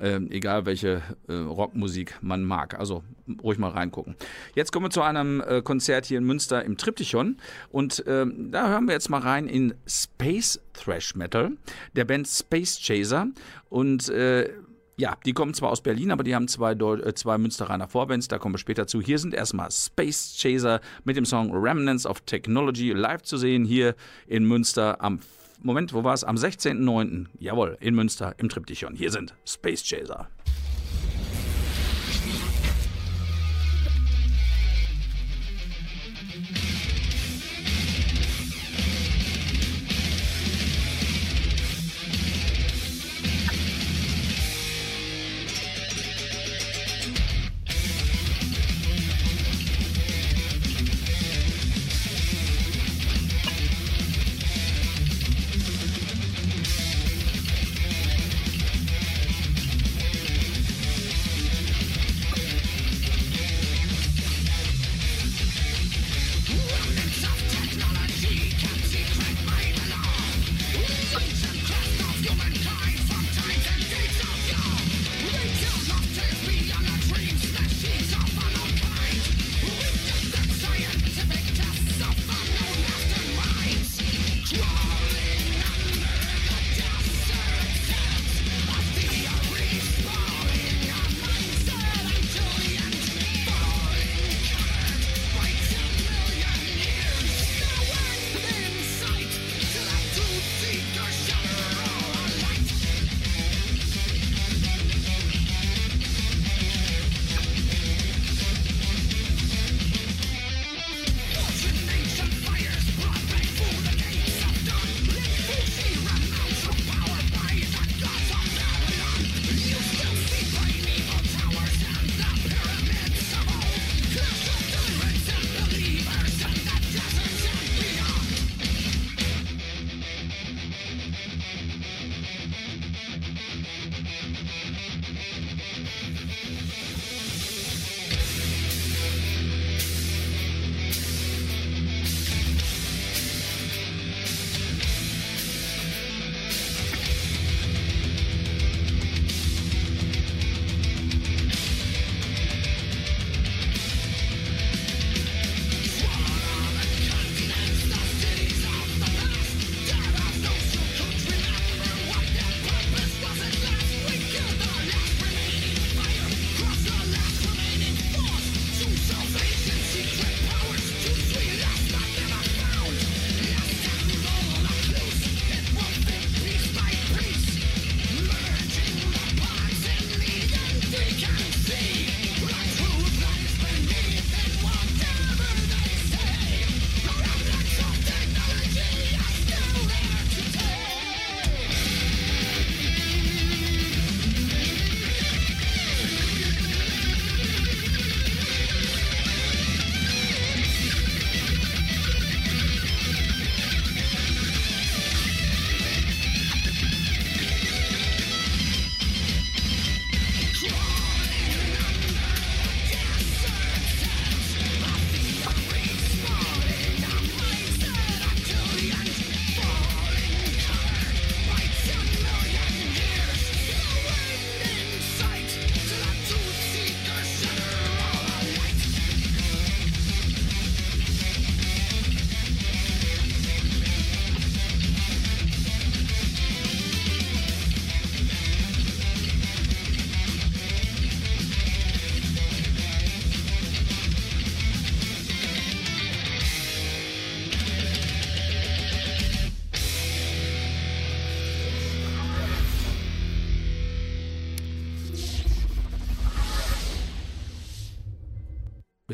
Ähm, 0.00 0.32
egal 0.32 0.66
welche 0.66 1.02
äh, 1.28 1.32
Rockmusik 1.32 2.18
man 2.22 2.42
mag. 2.42 2.76
Also 2.76 3.04
ruhig 3.40 3.58
mal 3.58 3.70
reingucken. 3.70 4.16
Jetzt 4.56 4.72
kommen 4.72 4.86
wir 4.86 4.90
zu 4.90 5.02
einem 5.02 5.40
äh, 5.42 5.62
Konzert 5.62 6.06
hier 6.06 6.18
in 6.18 6.24
Münster 6.24 6.64
im 6.64 6.76
Triptychon. 6.76 7.36
Und 7.70 8.02
ähm, 8.08 8.50
da 8.50 8.68
hören 8.68 8.86
wir 8.86 8.94
jetzt 8.94 9.10
mal 9.10 9.20
rein 9.20 9.46
in 9.46 9.74
Space 9.86 10.60
Thrash 10.72 11.14
Metal 11.14 11.52
der 11.94 12.04
Band 12.04 12.26
Space 12.26 12.80
Chaser. 12.84 13.28
Und 13.68 14.08
äh, 14.08 14.50
ja, 14.96 15.16
die 15.24 15.32
kommen 15.32 15.54
zwar 15.54 15.70
aus 15.70 15.80
Berlin, 15.80 16.10
aber 16.10 16.22
die 16.22 16.34
haben 16.34 16.48
zwei, 16.48 16.74
Deu 16.74 16.96
äh, 16.96 17.14
zwei 17.14 17.38
Münsteraner 17.38 17.88
Vorbands, 17.88 18.28
da 18.28 18.38
kommen 18.38 18.54
wir 18.54 18.58
später 18.58 18.86
zu. 18.86 19.00
Hier 19.00 19.18
sind 19.18 19.34
erstmal 19.34 19.70
Space 19.70 20.36
Chaser 20.38 20.80
mit 21.04 21.16
dem 21.16 21.24
Song 21.24 21.50
Remnants 21.52 22.06
of 22.06 22.20
Technology 22.22 22.92
live 22.92 23.22
zu 23.22 23.36
sehen 23.36 23.64
hier 23.64 23.94
in 24.26 24.44
Münster 24.44 25.00
am 25.00 25.20
Moment, 25.64 25.92
wo 25.92 26.02
war 26.02 26.12
es? 26.12 26.24
Am 26.24 26.34
16.09. 26.34 27.26
Jawohl, 27.38 27.76
in 27.80 27.94
Münster 27.94 28.34
im 28.38 28.48
Triptychon. 28.48 28.96
Hier 28.96 29.12
sind 29.12 29.34
Space 29.46 29.84
Chaser. 29.84 30.28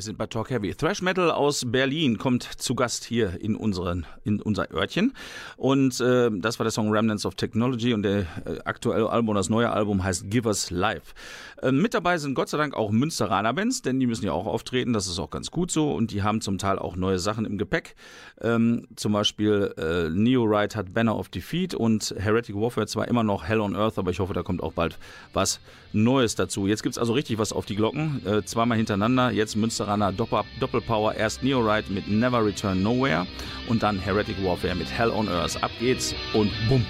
Sind 0.09 0.19
bei 0.19 0.27
Talk 0.27 0.51
Heavy. 0.51 0.75
Thrash 0.75 1.03
Metal 1.03 1.31
aus 1.31 1.65
Berlin 1.67 2.17
kommt 2.19 2.43
zu 2.43 2.75
Gast 2.75 3.05
hier 3.05 3.41
in, 3.41 3.55
unseren, 3.55 4.07
in 4.25 4.41
unser 4.41 4.73
Örtchen. 4.73 5.13
Und 5.57 6.01
äh, 6.01 6.31
das 6.33 6.59
war 6.59 6.65
der 6.65 6.71
Song 6.71 6.91
Remnants 6.91 7.27
of 7.27 7.35
Technology 7.35 7.93
und 7.93 8.03
der 8.03 8.21
äh, 8.21 8.59
aktuelle 8.65 9.11
Album, 9.11 9.35
das 9.35 9.51
neue 9.51 9.71
Album 9.71 10.03
heißt 10.03 10.31
Give 10.31 10.49
Us 10.49 10.71
Life. 10.71 11.15
Äh, 11.63 11.73
mit 11.73 11.95
dabei 11.95 12.19
sind 12.19 12.35
Gott 12.35 12.49
sei 12.49 12.59
Dank 12.59 12.75
auch 12.75 12.91
Münsteraner 12.91 13.53
Bands, 13.53 13.83
denn 13.83 13.99
die 14.01 14.07
müssen 14.07 14.25
ja 14.25 14.33
auch 14.33 14.47
auftreten. 14.47 14.93
Das 14.93 15.07
ist 15.07 15.19
auch 15.19 15.31
ganz 15.31 15.51
gut 15.51 15.71
so. 15.71 15.93
Und 15.93 16.13
die 16.13 16.23
haben 16.23 16.41
zum 16.41 16.59
Teil 16.59 16.79
auch 16.79 16.97
neue 16.97 17.19
Sachen 17.19 17.45
im 17.45 17.59
Gepäck. 17.59 17.95
Ähm, 18.41 18.87
zum 18.97 19.13
Beispiel 19.13 19.75
äh, 19.77 20.11
Neo 20.11 20.45
Ride 20.45 20.75
hat 20.77 20.95
Banner 20.95 21.17
of 21.17 21.29
Defeat 21.29 21.75
und 21.75 22.15
Heretic 22.19 22.55
Warfare 22.55 22.87
zwar 22.87 23.09
immer 23.09 23.23
noch 23.23 23.45
Hell 23.45 23.61
on 23.61 23.75
Earth, 23.75 23.99
aber 23.99 24.11
ich 24.11 24.21
hoffe, 24.21 24.35
da 24.35 24.43
kommt 24.43 24.63
auch 24.63 24.73
bald 24.73 24.99
was 25.33 25.61
Neues 25.93 26.35
dazu. 26.35 26.67
Jetzt 26.67 26.83
gibt 26.83 26.95
es 26.95 26.99
also 26.99 27.13
richtig 27.13 27.39
was 27.39 27.53
auf 27.53 27.67
die 27.67 27.77
Glocken. 27.77 28.25
Äh, 28.27 28.45
zweimal 28.45 28.77
hintereinander. 28.77 29.31
Jetzt 29.31 29.57
Münsteraner 29.57 30.13
Doppel 30.13 30.43
Doppelpower. 30.61 31.15
Erst 31.15 31.43
Neo 31.43 31.61
Ride 31.61 31.93
mit 31.93 32.09
Never 32.09 32.45
Return 32.45 32.83
Nowhere 32.83 33.27
und 33.69 33.83
dann 33.83 33.99
Heretic 33.99 34.37
Warfare 34.45 34.75
mit 34.75 34.91
Hell 34.91 35.11
on 35.11 35.29
Earth. 35.29 35.63
Ab 35.63 35.71
geht's 35.81 36.15
und 36.35 36.51
bumm. 36.69 36.85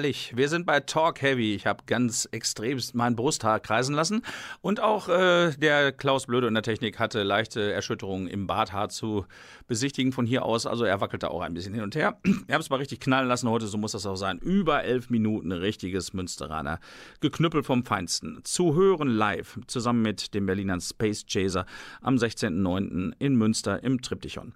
Herrlich. 0.00 0.32
Wir 0.34 0.48
sind 0.48 0.64
bei 0.64 0.80
Talk 0.80 1.20
Heavy. 1.20 1.54
Ich 1.54 1.66
habe 1.66 1.82
ganz 1.84 2.26
extremst 2.32 2.94
mein 2.94 3.16
Brusthaar 3.16 3.60
kreisen 3.60 3.94
lassen. 3.94 4.22
Und 4.62 4.80
auch 4.80 5.10
äh, 5.10 5.50
der 5.58 5.92
Klaus 5.92 6.24
Blöde 6.24 6.46
in 6.46 6.54
der 6.54 6.62
Technik 6.62 6.98
hatte 6.98 7.22
leichte 7.22 7.70
Erschütterungen 7.70 8.26
im 8.26 8.46
Barthaar 8.46 8.88
zu 8.88 9.26
besichtigen 9.68 10.12
von 10.12 10.24
hier 10.24 10.46
aus. 10.46 10.64
Also 10.64 10.86
er 10.86 11.02
wackelte 11.02 11.30
auch 11.30 11.42
ein 11.42 11.52
bisschen 11.52 11.74
hin 11.74 11.82
und 11.82 11.94
her. 11.96 12.16
Wir 12.22 12.54
haben 12.54 12.62
es 12.62 12.70
mal 12.70 12.76
richtig 12.76 13.00
knallen 13.00 13.28
lassen 13.28 13.50
heute, 13.50 13.66
so 13.66 13.76
muss 13.76 13.92
das 13.92 14.06
auch 14.06 14.16
sein. 14.16 14.38
Über 14.38 14.84
elf 14.84 15.10
Minuten 15.10 15.52
richtiges 15.52 16.14
Münsteraner. 16.14 16.80
Geknüppelt 17.20 17.66
vom 17.66 17.84
Feinsten. 17.84 18.40
Zu 18.44 18.74
hören 18.74 19.08
live 19.08 19.58
zusammen 19.66 20.00
mit 20.00 20.32
dem 20.32 20.46
Berlinern 20.46 20.80
Space 20.80 21.26
Chaser 21.26 21.66
am 22.00 22.16
16.09. 22.16 23.12
in 23.18 23.36
Münster 23.36 23.82
im 23.82 24.00
Triptychon. 24.00 24.54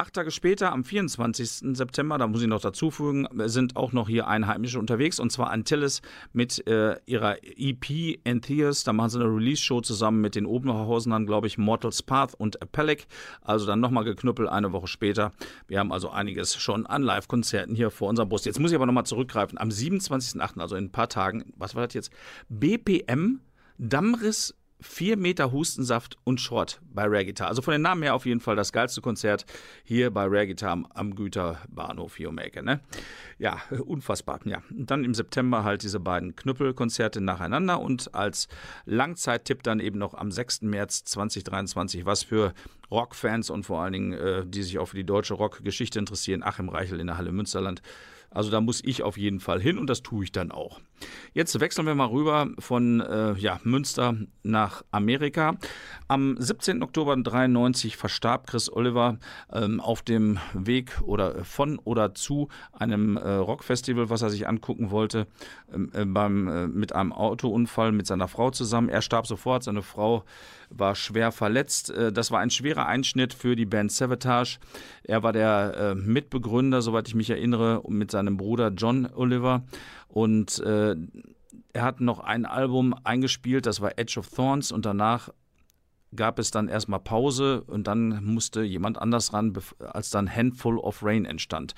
Acht 0.00 0.14
Tage 0.14 0.30
später, 0.30 0.72
am 0.72 0.82
24. 0.82 1.76
September, 1.76 2.16
da 2.16 2.26
muss 2.26 2.40
ich 2.40 2.48
noch 2.48 2.62
dazu 2.62 2.90
fügen, 2.90 3.28
sind 3.50 3.76
auch 3.76 3.92
noch 3.92 4.08
hier 4.08 4.28
Einheimische 4.28 4.78
unterwegs 4.78 5.20
und 5.20 5.30
zwar 5.30 5.50
Antilles 5.50 6.00
mit 6.32 6.66
äh, 6.66 6.96
ihrer 7.04 7.36
EP 7.42 8.18
Entheus. 8.24 8.82
Da 8.82 8.94
machen 8.94 9.10
sie 9.10 9.20
eine 9.20 9.28
Release-Show 9.28 9.82
zusammen 9.82 10.22
mit 10.22 10.36
den 10.36 10.46
Oberhausenern, 10.46 11.26
glaube 11.26 11.48
ich, 11.48 11.58
Mortal's 11.58 12.02
Path 12.02 12.34
und 12.34 12.62
Apellic. 12.62 13.08
Also 13.42 13.66
dann 13.66 13.80
nochmal 13.80 14.04
geknüppelt 14.04 14.48
eine 14.48 14.72
Woche 14.72 14.86
später. 14.86 15.32
Wir 15.68 15.80
haben 15.80 15.92
also 15.92 16.08
einiges 16.08 16.56
schon 16.56 16.86
an 16.86 17.02
Live-Konzerten 17.02 17.74
hier 17.74 17.90
vor 17.90 18.08
unserer 18.08 18.24
Brust. 18.24 18.46
Jetzt 18.46 18.58
muss 18.58 18.70
ich 18.70 18.76
aber 18.76 18.86
nochmal 18.86 19.04
zurückgreifen. 19.04 19.58
Am 19.58 19.68
27.08., 19.68 20.60
also 20.60 20.76
in 20.76 20.84
ein 20.84 20.92
paar 20.92 21.10
Tagen, 21.10 21.52
was 21.58 21.74
war 21.74 21.86
das 21.86 21.92
jetzt? 21.92 22.10
BPM 22.48 23.40
Dammriss 23.76 24.54
4 24.80 25.16
Meter 25.16 25.52
Hustensaft 25.52 26.18
und 26.24 26.40
Schrott 26.40 26.80
bei 26.92 27.04
Rare 27.04 27.24
Guitar. 27.24 27.48
Also 27.48 27.62
von 27.62 27.72
den 27.72 27.82
Namen 27.82 28.02
her 28.02 28.14
auf 28.14 28.26
jeden 28.26 28.40
Fall 28.40 28.56
das 28.56 28.72
geilste 28.72 29.00
Konzert 29.00 29.46
hier 29.84 30.10
bei 30.10 30.24
Rare 30.24 30.46
Guitar 30.46 30.70
am, 30.72 30.86
am 30.94 31.14
Güterbahnhof 31.14 32.16
hier 32.16 32.28
um 32.28 32.38
Ecke. 32.38 32.62
Ne? 32.62 32.80
Ja, 33.38 33.60
unfassbar. 33.84 34.40
Ja. 34.44 34.62
Und 34.70 34.90
dann 34.90 35.04
im 35.04 35.14
September 35.14 35.64
halt 35.64 35.82
diese 35.82 36.00
beiden 36.00 36.36
Knüppelkonzerte 36.36 37.20
nacheinander 37.20 37.80
und 37.80 38.14
als 38.14 38.48
Langzeittipp 38.86 39.62
dann 39.62 39.80
eben 39.80 39.98
noch 39.98 40.14
am 40.14 40.30
6. 40.30 40.62
März 40.62 41.04
2023, 41.04 42.06
was 42.06 42.22
für 42.22 42.52
Rockfans 42.90 43.50
und 43.50 43.64
vor 43.64 43.82
allen 43.82 43.92
Dingen, 43.92 44.12
äh, 44.12 44.46
die 44.46 44.62
sich 44.62 44.78
auch 44.78 44.86
für 44.86 44.96
die 44.96 45.04
deutsche 45.04 45.34
Rockgeschichte 45.34 45.98
interessieren, 45.98 46.42
Achim 46.42 46.68
Reichel 46.68 47.00
in 47.00 47.06
der 47.06 47.18
Halle 47.18 47.32
Münsterland. 47.32 47.82
Also 48.30 48.50
da 48.50 48.60
muss 48.60 48.82
ich 48.84 49.02
auf 49.02 49.16
jeden 49.16 49.40
Fall 49.40 49.60
hin 49.60 49.78
und 49.78 49.88
das 49.88 50.02
tue 50.02 50.24
ich 50.24 50.32
dann 50.32 50.52
auch. 50.52 50.80
Jetzt 51.32 51.58
wechseln 51.60 51.86
wir 51.86 51.94
mal 51.94 52.06
rüber 52.08 52.48
von 52.58 53.00
äh, 53.00 53.34
ja, 53.34 53.60
Münster 53.64 54.16
nach 54.42 54.82
Amerika. 54.90 55.56
Am 56.08 56.36
17. 56.38 56.82
Oktober 56.82 57.12
1993 57.12 57.96
verstarb 57.96 58.46
Chris 58.46 58.72
Oliver 58.72 59.18
ähm, 59.52 59.80
auf 59.80 60.02
dem 60.02 60.38
Weg 60.54 61.00
oder 61.02 61.44
von 61.44 61.78
oder 61.78 62.14
zu 62.14 62.48
einem 62.72 63.16
äh, 63.16 63.28
Rockfestival, 63.34 64.10
was 64.10 64.22
er 64.22 64.30
sich 64.30 64.48
angucken 64.48 64.90
wollte, 64.90 65.26
ähm, 65.72 65.90
äh, 65.94 66.04
beim, 66.04 66.48
äh, 66.48 66.66
mit 66.66 66.94
einem 66.94 67.12
Autounfall 67.12 67.92
mit 67.92 68.06
seiner 68.06 68.28
Frau 68.28 68.50
zusammen. 68.50 68.88
Er 68.88 69.02
starb 69.02 69.26
sofort, 69.26 69.62
seine 69.64 69.82
Frau 69.82 70.24
war 70.70 70.94
schwer 70.94 71.32
verletzt. 71.32 71.90
Äh, 71.90 72.12
Das 72.12 72.30
war 72.30 72.40
ein 72.40 72.50
schwerer 72.50 72.86
Einschnitt 72.86 73.34
für 73.34 73.56
die 73.56 73.66
Band 73.66 73.92
Savatage. 73.92 74.58
Er 75.04 75.22
war 75.22 75.32
der 75.32 75.74
äh, 75.76 75.94
Mitbegründer, 75.94 76.82
soweit 76.82 77.08
ich 77.08 77.14
mich 77.14 77.30
erinnere, 77.30 77.82
mit 77.88 78.10
seinem 78.10 78.36
Bruder 78.36 78.72
John 78.76 79.08
Oliver. 79.14 79.64
Und 80.12 80.58
äh, 80.60 80.96
er 81.72 81.82
hat 81.82 82.00
noch 82.00 82.20
ein 82.20 82.46
Album 82.46 82.94
eingespielt, 83.04 83.66
das 83.66 83.80
war 83.80 83.98
Edge 83.98 84.18
of 84.18 84.28
Thorns. 84.28 84.72
Und 84.72 84.86
danach 84.86 85.30
gab 86.14 86.38
es 86.38 86.50
dann 86.50 86.68
erstmal 86.68 87.00
Pause 87.00 87.62
und 87.66 87.86
dann 87.86 88.24
musste 88.24 88.62
jemand 88.62 88.98
anders 88.98 89.32
ran, 89.32 89.52
als 89.78 90.10
dann 90.10 90.34
Handful 90.34 90.78
of 90.78 91.02
Rain 91.02 91.24
entstand. 91.24 91.74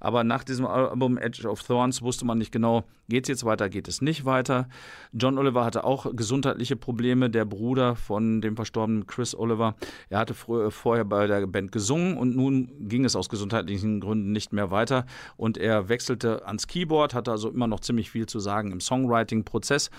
Aber 0.00 0.24
nach 0.24 0.44
diesem 0.44 0.66
Album 0.66 1.18
Edge 1.18 1.48
of 1.48 1.62
Thorns 1.62 2.02
wusste 2.02 2.24
man 2.24 2.38
nicht 2.38 2.52
genau, 2.52 2.84
geht 3.08 3.24
es 3.24 3.28
jetzt 3.28 3.44
weiter, 3.44 3.68
geht 3.68 3.88
es 3.88 4.00
nicht 4.00 4.24
weiter. 4.24 4.68
John 5.12 5.38
Oliver 5.38 5.64
hatte 5.64 5.84
auch 5.84 6.14
gesundheitliche 6.14 6.76
Probleme, 6.76 7.28
der 7.28 7.44
Bruder 7.44 7.96
von 7.96 8.40
dem 8.40 8.56
verstorbenen 8.56 9.06
Chris 9.06 9.34
Oliver. 9.34 9.74
Er 10.08 10.18
hatte 10.18 10.34
vorher 10.34 11.04
bei 11.04 11.26
der 11.26 11.46
Band 11.46 11.72
gesungen 11.72 12.16
und 12.16 12.34
nun 12.34 12.70
ging 12.88 13.04
es 13.04 13.16
aus 13.16 13.28
gesundheitlichen 13.28 14.00
Gründen 14.00 14.32
nicht 14.32 14.52
mehr 14.52 14.70
weiter 14.70 15.04
und 15.36 15.58
er 15.58 15.88
wechselte 15.88 16.46
ans 16.46 16.66
Keyboard, 16.66 17.14
hatte 17.14 17.30
also 17.30 17.50
immer 17.50 17.66
noch 17.66 17.80
ziemlich 17.80 18.10
viel 18.10 18.26
zu 18.26 18.40
sagen 18.40 18.72
im 18.72 18.80
Songwriting-Prozess 18.80 19.90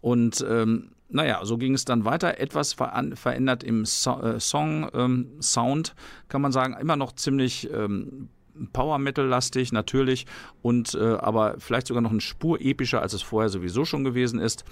und 0.00 0.44
ähm, 0.48 0.90
naja, 1.08 1.44
so 1.44 1.56
ging 1.56 1.74
es 1.74 1.84
dann 1.84 2.04
weiter. 2.04 2.38
Etwas 2.38 2.74
verändert 2.74 3.64
im 3.64 3.84
so 3.84 4.20
äh, 4.20 4.38
Song-Sound, 4.38 5.94
kann 6.28 6.42
man 6.42 6.52
sagen. 6.52 6.76
Immer 6.78 6.96
noch 6.96 7.12
ziemlich 7.12 7.70
ähm, 7.72 8.28
Power 8.72 8.98
Metal-lastig, 8.98 9.72
natürlich. 9.72 10.26
Und 10.62 10.94
äh, 10.94 11.16
aber 11.18 11.56
vielleicht 11.58 11.86
sogar 11.86 12.02
noch 12.02 12.10
eine 12.10 12.20
Spur 12.20 12.60
epischer, 12.60 13.02
als 13.02 13.12
es 13.12 13.22
vorher 13.22 13.48
sowieso 13.48 13.84
schon 13.84 14.04
gewesen 14.04 14.38
ist. 14.38 14.64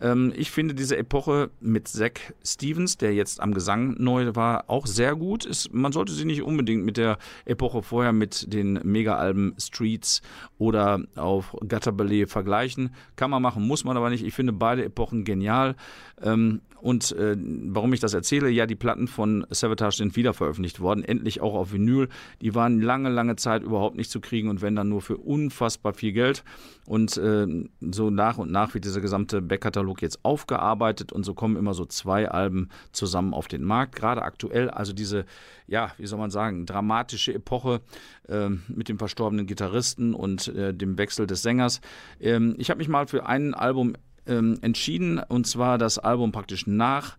Ähm, 0.00 0.32
ich 0.36 0.50
finde 0.50 0.74
diese 0.74 0.96
Epoche 0.96 1.50
mit 1.60 1.88
Zack 1.88 2.34
Stevens, 2.44 2.96
der 2.96 3.14
jetzt 3.14 3.40
am 3.40 3.54
Gesang 3.54 3.94
neu 3.98 4.34
war, 4.34 4.64
auch 4.68 4.86
sehr 4.86 5.14
gut. 5.14 5.44
Ist, 5.44 5.72
man 5.72 5.92
sollte 5.92 6.12
sie 6.12 6.24
nicht 6.24 6.42
unbedingt 6.42 6.84
mit 6.84 6.96
der 6.96 7.18
Epoche 7.44 7.82
vorher 7.82 8.12
mit 8.12 8.52
den 8.52 8.80
Mega-Alben 8.82 9.54
Streets 9.58 10.22
oder 10.58 11.00
auf 11.16 11.56
Gutter 11.60 11.92
Ballet 11.92 12.26
vergleichen. 12.26 12.94
Kann 13.16 13.30
man 13.30 13.42
machen, 13.42 13.66
muss 13.66 13.84
man 13.84 13.96
aber 13.96 14.10
nicht. 14.10 14.24
Ich 14.24 14.34
finde 14.34 14.52
beide 14.52 14.84
Epochen 14.84 15.24
genial. 15.24 15.76
Ähm, 16.22 16.60
und 16.84 17.12
äh, 17.12 17.34
warum 17.38 17.94
ich 17.94 18.00
das 18.00 18.12
erzähle, 18.12 18.50
ja, 18.50 18.66
die 18.66 18.74
Platten 18.74 19.08
von 19.08 19.46
Savatage 19.48 19.96
sind 19.96 20.16
wieder 20.16 20.34
veröffentlicht 20.34 20.80
worden, 20.80 21.02
endlich 21.02 21.40
auch 21.40 21.54
auf 21.54 21.72
Vinyl. 21.72 22.10
Die 22.42 22.54
waren 22.54 22.78
lange, 22.78 23.08
lange 23.08 23.23
Zeit 23.36 23.62
überhaupt 23.62 23.96
nicht 23.96 24.10
zu 24.10 24.20
kriegen 24.20 24.48
und 24.48 24.62
wenn 24.62 24.76
dann 24.76 24.88
nur 24.88 25.00
für 25.00 25.16
unfassbar 25.16 25.94
viel 25.94 26.12
Geld. 26.12 26.44
Und 26.86 27.16
äh, 27.16 27.46
so 27.80 28.10
nach 28.10 28.38
und 28.38 28.50
nach 28.50 28.74
wird 28.74 28.84
dieser 28.84 29.00
gesamte 29.00 29.40
Backkatalog 29.40 30.02
jetzt 30.02 30.24
aufgearbeitet 30.24 31.12
und 31.12 31.24
so 31.24 31.34
kommen 31.34 31.56
immer 31.56 31.74
so 31.74 31.86
zwei 31.86 32.28
Alben 32.28 32.68
zusammen 32.92 33.34
auf 33.34 33.48
den 33.48 33.64
Markt. 33.64 33.96
Gerade 33.96 34.22
aktuell, 34.22 34.70
also 34.70 34.92
diese, 34.92 35.24
ja, 35.66 35.92
wie 35.98 36.06
soll 36.06 36.18
man 36.18 36.30
sagen, 36.30 36.66
dramatische 36.66 37.32
Epoche 37.32 37.80
äh, 38.28 38.50
mit 38.68 38.88
dem 38.88 38.98
verstorbenen 38.98 39.46
Gitarristen 39.46 40.14
und 40.14 40.48
äh, 40.48 40.74
dem 40.74 40.98
Wechsel 40.98 41.26
des 41.26 41.42
Sängers. 41.42 41.80
Ähm, 42.20 42.54
ich 42.58 42.70
habe 42.70 42.78
mich 42.78 42.88
mal 42.88 43.06
für 43.06 43.26
ein 43.26 43.54
Album 43.54 43.94
ähm, 44.26 44.58
entschieden 44.62 45.18
und 45.18 45.46
zwar 45.46 45.78
das 45.78 45.98
Album 45.98 46.32
praktisch 46.32 46.66
nach, 46.66 47.16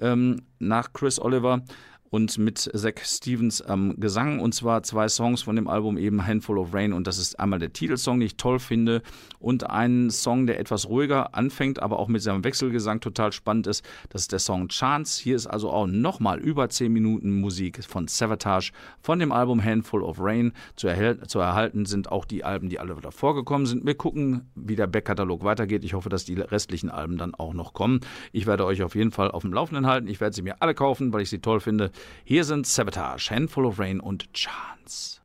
ähm, 0.00 0.42
nach 0.58 0.92
Chris 0.92 1.20
Oliver 1.20 1.62
und 2.10 2.38
mit 2.38 2.58
Zach 2.58 2.98
Stevens 3.02 3.62
am 3.62 3.98
Gesang 3.98 4.40
und 4.40 4.54
zwar 4.54 4.82
zwei 4.82 5.08
Songs 5.08 5.42
von 5.42 5.56
dem 5.56 5.68
Album 5.68 5.98
eben 5.98 6.26
Handful 6.26 6.58
of 6.58 6.72
Rain 6.72 6.92
und 6.92 7.06
das 7.06 7.18
ist 7.18 7.38
einmal 7.38 7.58
der 7.58 7.72
Titelsong, 7.72 8.20
den 8.20 8.26
ich 8.26 8.36
toll 8.36 8.58
finde 8.58 9.02
und 9.38 9.68
ein 9.68 10.10
Song, 10.10 10.46
der 10.46 10.58
etwas 10.58 10.88
ruhiger 10.88 11.34
anfängt, 11.34 11.80
aber 11.80 11.98
auch 11.98 12.08
mit 12.08 12.22
seinem 12.22 12.44
Wechselgesang 12.44 13.00
total 13.00 13.32
spannend 13.32 13.66
ist. 13.66 13.84
Das 14.10 14.22
ist 14.22 14.32
der 14.32 14.38
Song 14.38 14.68
Chance. 14.68 15.22
Hier 15.22 15.36
ist 15.36 15.46
also 15.46 15.70
auch 15.70 15.86
nochmal 15.86 16.38
über 16.38 16.68
10 16.68 16.92
Minuten 16.92 17.40
Musik 17.40 17.84
von 17.84 18.08
Savatage 18.08 18.72
von 19.00 19.18
dem 19.18 19.32
Album 19.32 19.62
Handful 19.62 20.02
of 20.02 20.18
Rain. 20.20 20.52
Zu, 20.76 20.88
zu 21.26 21.38
erhalten 21.38 21.86
sind 21.86 22.10
auch 22.10 22.24
die 22.24 22.44
Alben, 22.44 22.68
die 22.68 22.78
alle 22.78 22.94
davor 23.00 23.34
gekommen 23.34 23.66
sind. 23.66 23.86
Wir 23.86 23.94
gucken, 23.94 24.50
wie 24.54 24.76
der 24.76 24.86
Backkatalog 24.86 25.44
weitergeht. 25.44 25.84
Ich 25.84 25.94
hoffe, 25.94 26.08
dass 26.08 26.24
die 26.24 26.34
restlichen 26.34 26.90
Alben 26.90 27.18
dann 27.18 27.34
auch 27.34 27.54
noch 27.54 27.72
kommen. 27.72 28.00
Ich 28.32 28.46
werde 28.46 28.64
euch 28.64 28.82
auf 28.82 28.94
jeden 28.94 29.10
Fall 29.10 29.30
auf 29.30 29.42
dem 29.42 29.52
Laufenden 29.52 29.86
halten. 29.86 30.08
Ich 30.08 30.20
werde 30.20 30.34
sie 30.34 30.42
mir 30.42 30.60
alle 30.60 30.74
kaufen, 30.74 31.12
weil 31.12 31.22
ich 31.22 31.30
sie 31.30 31.40
toll 31.40 31.60
finde. 31.60 31.90
Hier 32.24 32.44
sind 32.44 32.66
Savatage, 32.66 33.30
Handful 33.30 33.66
of 33.66 33.78
Rain 33.78 34.00
und 34.00 34.32
Chance. 34.32 35.20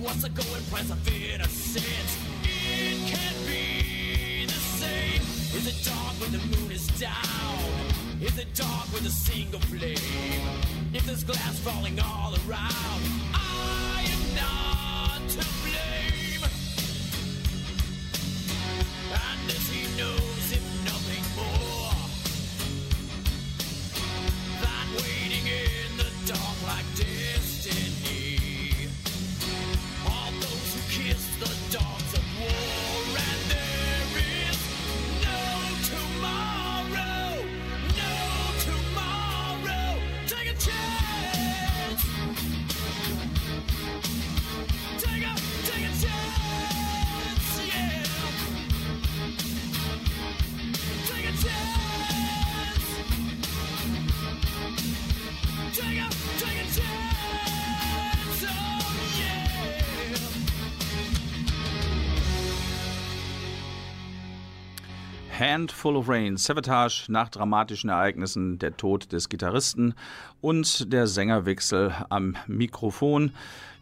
What's 0.00 0.22
the 0.22 0.30
going 0.30 0.64
price 0.70 0.90
of 0.90 1.08
innocence? 1.08 2.18
It 2.44 2.98
can't 3.06 3.46
be 3.46 4.46
the 4.46 4.52
same. 4.52 5.22
Is 5.56 5.66
it 5.66 5.84
dark 5.84 6.14
when 6.20 6.32
the 6.32 6.38
moon 6.38 6.70
is 6.70 6.86
down? 6.98 7.58
Is 8.20 8.38
it 8.38 8.54
dark 8.54 8.92
with 8.92 9.04
a 9.06 9.10
single 9.10 9.60
flame? 9.60 9.96
If 10.94 11.04
there's 11.04 11.24
glass 11.24 11.58
falling 11.58 11.98
all 12.00 12.34
around, 12.48 13.15
Handful 65.46 65.96
of 65.96 66.08
Rain, 66.08 66.36
Savatage 66.36 67.04
nach 67.08 67.28
dramatischen 67.28 67.88
Ereignissen, 67.88 68.58
der 68.58 68.76
Tod 68.76 69.12
des 69.12 69.28
Gitarristen 69.28 69.94
und 70.40 70.92
der 70.92 71.06
Sängerwechsel 71.06 71.94
am 72.08 72.36
Mikrofon. 72.48 73.30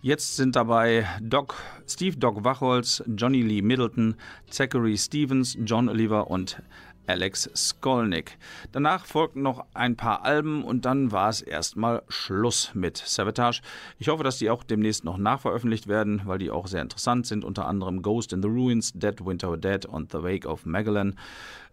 Jetzt 0.02 0.36
sind 0.36 0.56
dabei 0.56 1.06
Doc, 1.22 1.54
Steve 1.88 2.18
Doc 2.18 2.44
Wachholz, 2.44 3.02
Johnny 3.06 3.40
Lee 3.40 3.62
Middleton, 3.62 4.16
Zachary 4.50 4.98
Stevens, 4.98 5.56
John 5.64 5.88
Oliver 5.88 6.30
und 6.30 6.62
Alex 7.06 7.50
Skolnick. 7.54 8.38
Danach 8.72 9.06
folgten 9.06 9.42
noch 9.42 9.64
ein 9.74 9.96
paar 9.96 10.24
Alben 10.24 10.64
und 10.64 10.84
dann 10.84 11.12
war 11.12 11.28
es 11.28 11.42
erstmal 11.42 12.02
Schluss 12.08 12.70
mit 12.74 12.96
Savatage. 12.96 13.60
Ich 13.98 14.08
hoffe, 14.08 14.24
dass 14.24 14.38
die 14.38 14.50
auch 14.50 14.62
demnächst 14.62 15.04
noch 15.04 15.18
nachveröffentlicht 15.18 15.86
werden, 15.86 16.22
weil 16.24 16.38
die 16.38 16.50
auch 16.50 16.66
sehr 16.66 16.82
interessant 16.82 17.26
sind. 17.26 17.44
Unter 17.44 17.66
anderem 17.66 18.02
Ghost 18.02 18.32
in 18.32 18.42
the 18.42 18.48
Ruins, 18.48 18.92
Dead 18.94 19.24
Winter 19.24 19.56
Dead 19.56 19.86
und 19.86 20.12
The 20.12 20.22
Wake 20.22 20.46
of 20.46 20.66
Magellan. 20.66 21.18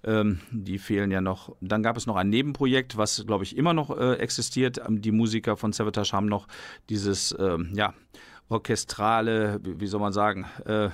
Ähm, 0.04 0.40
die 0.52 0.80
fehlen 0.80 1.12
ja 1.12 1.22
noch. 1.22 1.56
Dann 1.62 1.84
gab 1.84 1.98
es 1.98 2.08
noch 2.08 2.16
ein 2.16 2.30
Nebenprojekt, 2.30 2.98
was, 2.98 3.24
glaube 3.26 3.44
ich, 3.44 3.56
immer 3.56 3.74
noch 3.74 3.96
äh, 3.96 4.16
existiert. 4.16 4.82
Ähm, 4.86 5.02
Die 5.02 5.12
Musiker 5.12 5.58
von 5.58 5.74
Savatage 5.74 6.14
haben 6.14 6.26
noch 6.26 6.48
dieses, 6.90 7.36
ähm, 7.40 7.72
ja, 7.74 7.94
orchestrale, 8.50 9.60
wie 9.64 9.88
soll 9.88 10.02
man 10.02 10.12
sagen, 10.14 10.46
äh, 10.66 10.90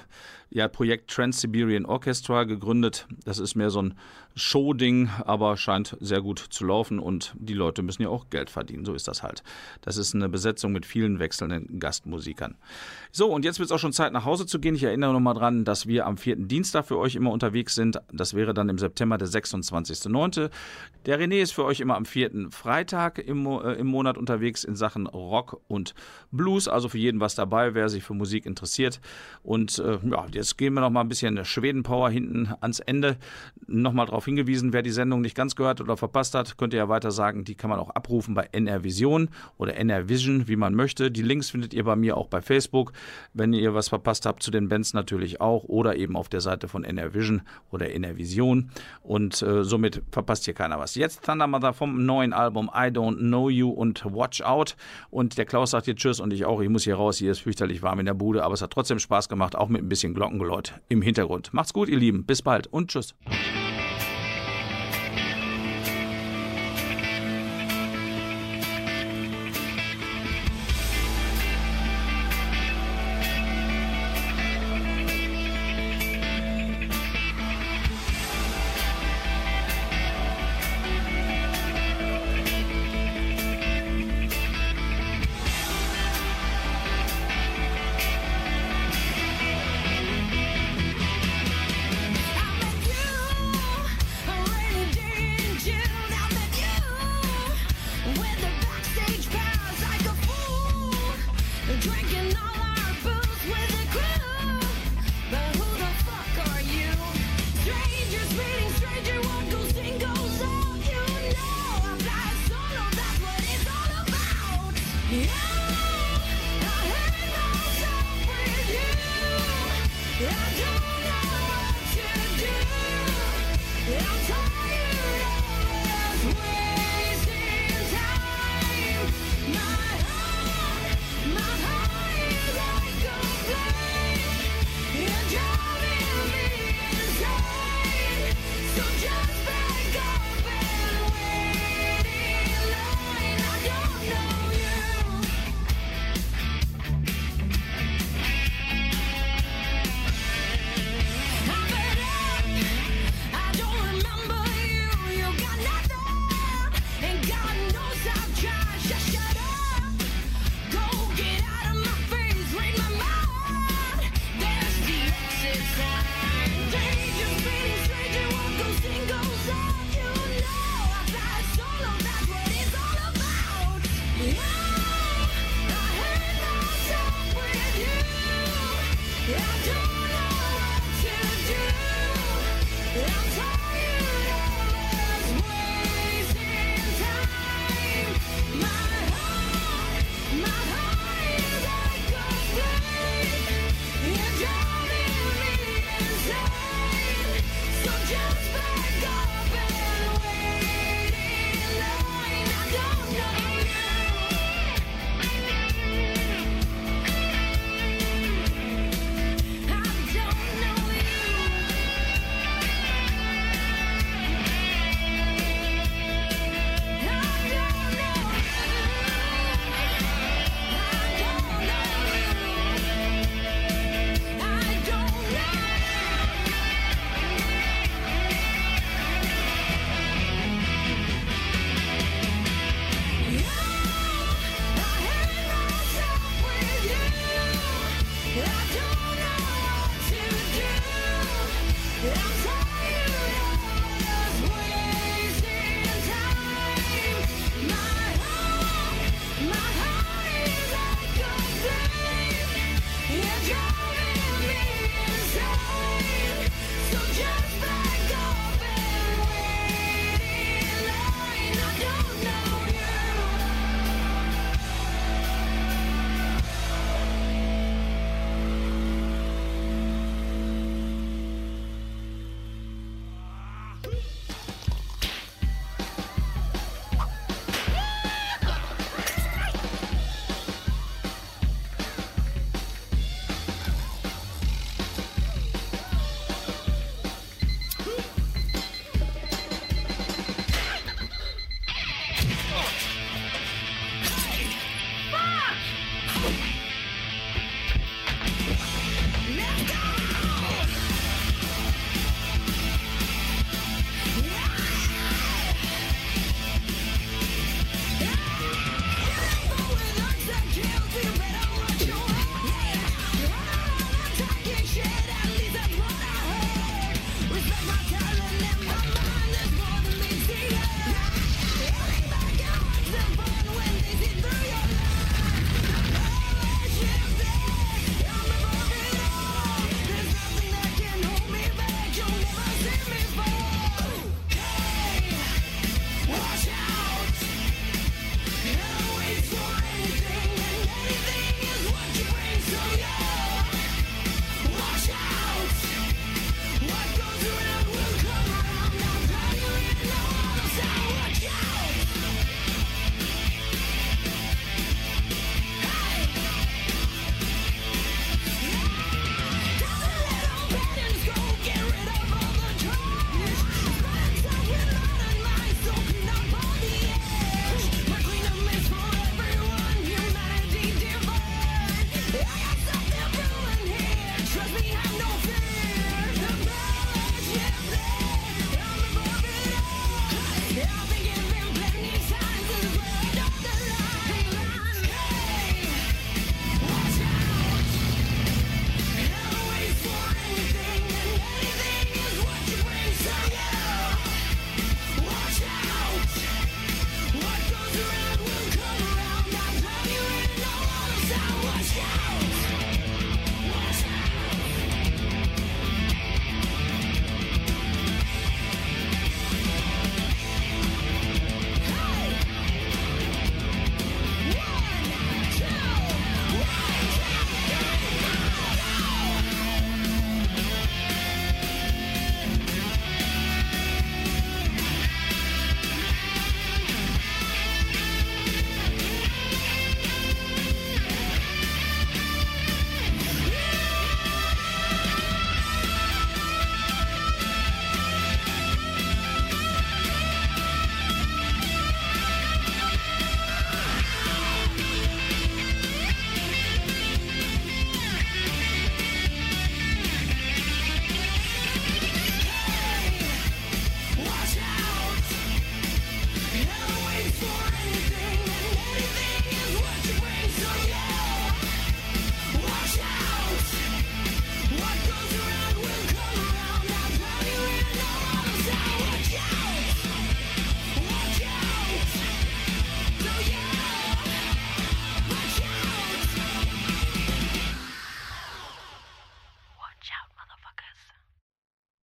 ja, 0.50 0.68
Projekt 0.68 1.12
Trans-Siberian 1.12 1.86
Orchestra 1.86 2.44
gegründet. 2.44 3.08
Das 3.26 3.40
ist 3.40 3.56
mehr 3.56 3.70
so 3.70 3.82
ein 3.82 3.94
Show-Ding, 4.38 5.10
aber 5.26 5.58
scheint 5.58 5.98
sehr 6.00 6.22
gut 6.22 6.40
zu 6.40 6.64
laufen 6.64 7.00
und 7.00 7.34
die 7.40 7.56
Leute 7.56 7.82
müssen 7.82 8.04
ja 8.04 8.10
auch 8.10 8.30
Geld 8.30 8.50
verdienen. 8.50 8.86
So 8.86 8.94
ist 8.94 9.08
das 9.08 9.24
halt. 9.24 9.44
Das 9.82 9.98
ist 9.98 10.14
eine 10.14 10.30
Besetzung 10.30 10.72
mit 10.72 10.86
vielen 10.86 11.20
wechselnden 11.20 11.80
Gastmusikern. 11.80 12.56
So, 13.12 13.34
und 13.34 13.46
jetzt 13.46 13.60
wird 13.60 13.68
es 13.68 13.72
auch 13.72 13.80
schon 13.80 13.94
Zeit, 13.94 14.14
nach 14.14 14.26
Hause 14.26 14.46
zu 14.46 14.60
gehen. 14.60 14.76
Ich 14.76 14.84
erinnere 14.84 15.12
nochmal 15.12 15.34
dran, 15.34 15.66
dass 15.66 15.88
wir 15.88 16.06
am 16.06 16.18
vierten 16.18 16.48
Dienstag 16.48 16.86
für 16.86 16.98
euch 16.98 17.16
immer 17.16 17.32
unterwegs 17.32 17.74
sind. 17.74 18.00
Das 18.14 18.36
wäre 18.36 18.54
dann 18.54 18.70
im 18.70 18.78
September 18.78 19.18
der 19.18 19.28
26.09. 19.28 20.52
Der 21.08 21.20
René 21.20 21.42
ist 21.42 21.52
für 21.52 21.66
euch 21.66 21.80
immer 21.80 21.96
am 21.96 22.06
vierten 22.06 22.52
Freitag 22.52 23.18
im, 23.18 23.46
äh, 23.48 23.74
im 23.74 23.88
Monat 23.88 24.18
unterwegs 24.18 24.64
in 24.64 24.76
Sachen 24.76 25.08
Rock 25.08 25.62
und 25.68 25.96
Blues. 26.32 26.68
Also 26.68 26.90
für 26.90 27.00
jeden 27.00 27.20
was 27.20 27.34
dabei, 27.34 27.74
wer 27.74 27.90
sich 27.90 28.04
für 28.04 28.14
Musik 28.14 28.46
interessiert. 28.46 29.02
Und 29.42 29.80
äh, 29.80 29.98
ja, 30.10 30.28
jetzt 30.38 30.58
gehen 30.58 30.74
wir 30.74 30.82
noch 30.82 30.90
mal 30.90 31.02
ein 31.02 31.10
bisschen 31.10 31.44
Schweden-Power 31.44 32.10
hinten 32.10 32.54
ans 32.62 32.80
Ende. 32.80 33.18
Nochmal 33.68 34.06
darauf 34.06 34.26
hingewiesen, 34.26 34.72
wer 34.72 34.82
die 34.82 34.92
Sendung 34.92 35.22
nicht 35.22 35.36
ganz 35.36 35.56
gehört 35.56 35.82
oder 35.82 35.98
verpasst 35.98 36.36
hat, 36.36 36.58
könnt 36.58 36.74
ihr 36.74 36.78
ja 36.78 36.90
weiter 36.90 37.12
sagen, 37.12 37.44
die 37.44 37.56
kann 37.56 37.70
man 37.70 37.80
auch 37.80 37.90
abrufen 37.90 38.34
bei 38.34 38.48
NR 38.52 38.84
Vision 38.84 39.30
oder 39.58 39.76
NR 39.76 40.08
Vision, 40.08 40.48
wie 40.48 40.56
man 40.56 40.76
möchte. 40.76 41.12
Die 41.12 41.22
Links 41.22 41.50
findet 41.50 41.74
ihr 41.74 41.84
bei 41.84 41.96
mir 41.96 42.16
auch 42.16 42.28
bei 42.28 42.42
Facebook. 42.42 42.94
Wenn 43.34 43.52
ihr 43.54 43.74
was 43.74 43.90
verpasst 43.90 44.26
habt 44.26 44.44
zu 44.44 44.52
den 44.52 44.70
Bands 44.70 44.94
natürlich 44.94 45.42
auch 45.42 45.64
oder 45.66 45.96
eben 45.96 46.16
auf 46.16 46.30
der 46.30 46.42
Seite 46.42 46.68
von 46.68 46.84
NR 46.84 47.14
Vision 47.14 47.42
oder 47.72 47.92
NR 47.92 48.18
Vision. 48.18 48.70
Und 49.02 49.42
äh, 49.42 49.64
somit 49.64 50.04
verpasst 50.12 50.46
hier 50.46 50.54
keiner 50.54 50.80
was. 50.80 50.96
Jetzt 50.96 51.26
Thunder 51.26 51.48
Mother 51.48 51.74
vom 51.74 52.06
neuen 52.06 52.32
Album 52.32 52.70
I 52.74 52.88
Don't 52.88 53.18
Know 53.18 53.50
You 53.50 53.70
und 53.70 54.06
Watch 54.06 54.42
Out. 54.42 54.76
Und 55.10 55.38
der 55.38 55.46
Klaus 55.46 55.72
sagt 55.72 55.86
hier 55.86 55.96
Tschüss 55.96 56.20
und 56.20 56.32
ich 56.32 56.46
auch. 56.46 56.62
Ich 56.62 56.70
muss 56.70 56.84
hier 56.84 56.96
raus. 56.96 57.18
Hier 57.18 57.32
ist 57.32 57.40
fürchterlich 57.40 57.82
warm 57.82 58.00
in 58.00 58.06
der 58.06 58.14
Bude, 58.14 58.44
aber 58.44 58.54
es 58.54 58.62
hat 58.62 58.72
trotzdem 58.72 59.00
Spaß 59.00 59.30
gemacht, 59.30 59.56
auch 59.56 59.68
mit 59.68 59.82
ein 59.82 59.90
bisschen 59.90 60.14
Glockengeläut 60.28 60.80
im 60.90 61.02
Hintergrund. 61.02 61.54
Macht's 61.54 61.74
gut, 61.74 61.90
ihr 61.90 61.98
Lieben. 61.98 62.26
Bis 62.26 62.42
bald 62.42 62.68
und 62.68 62.92
Tschüss. 62.92 63.16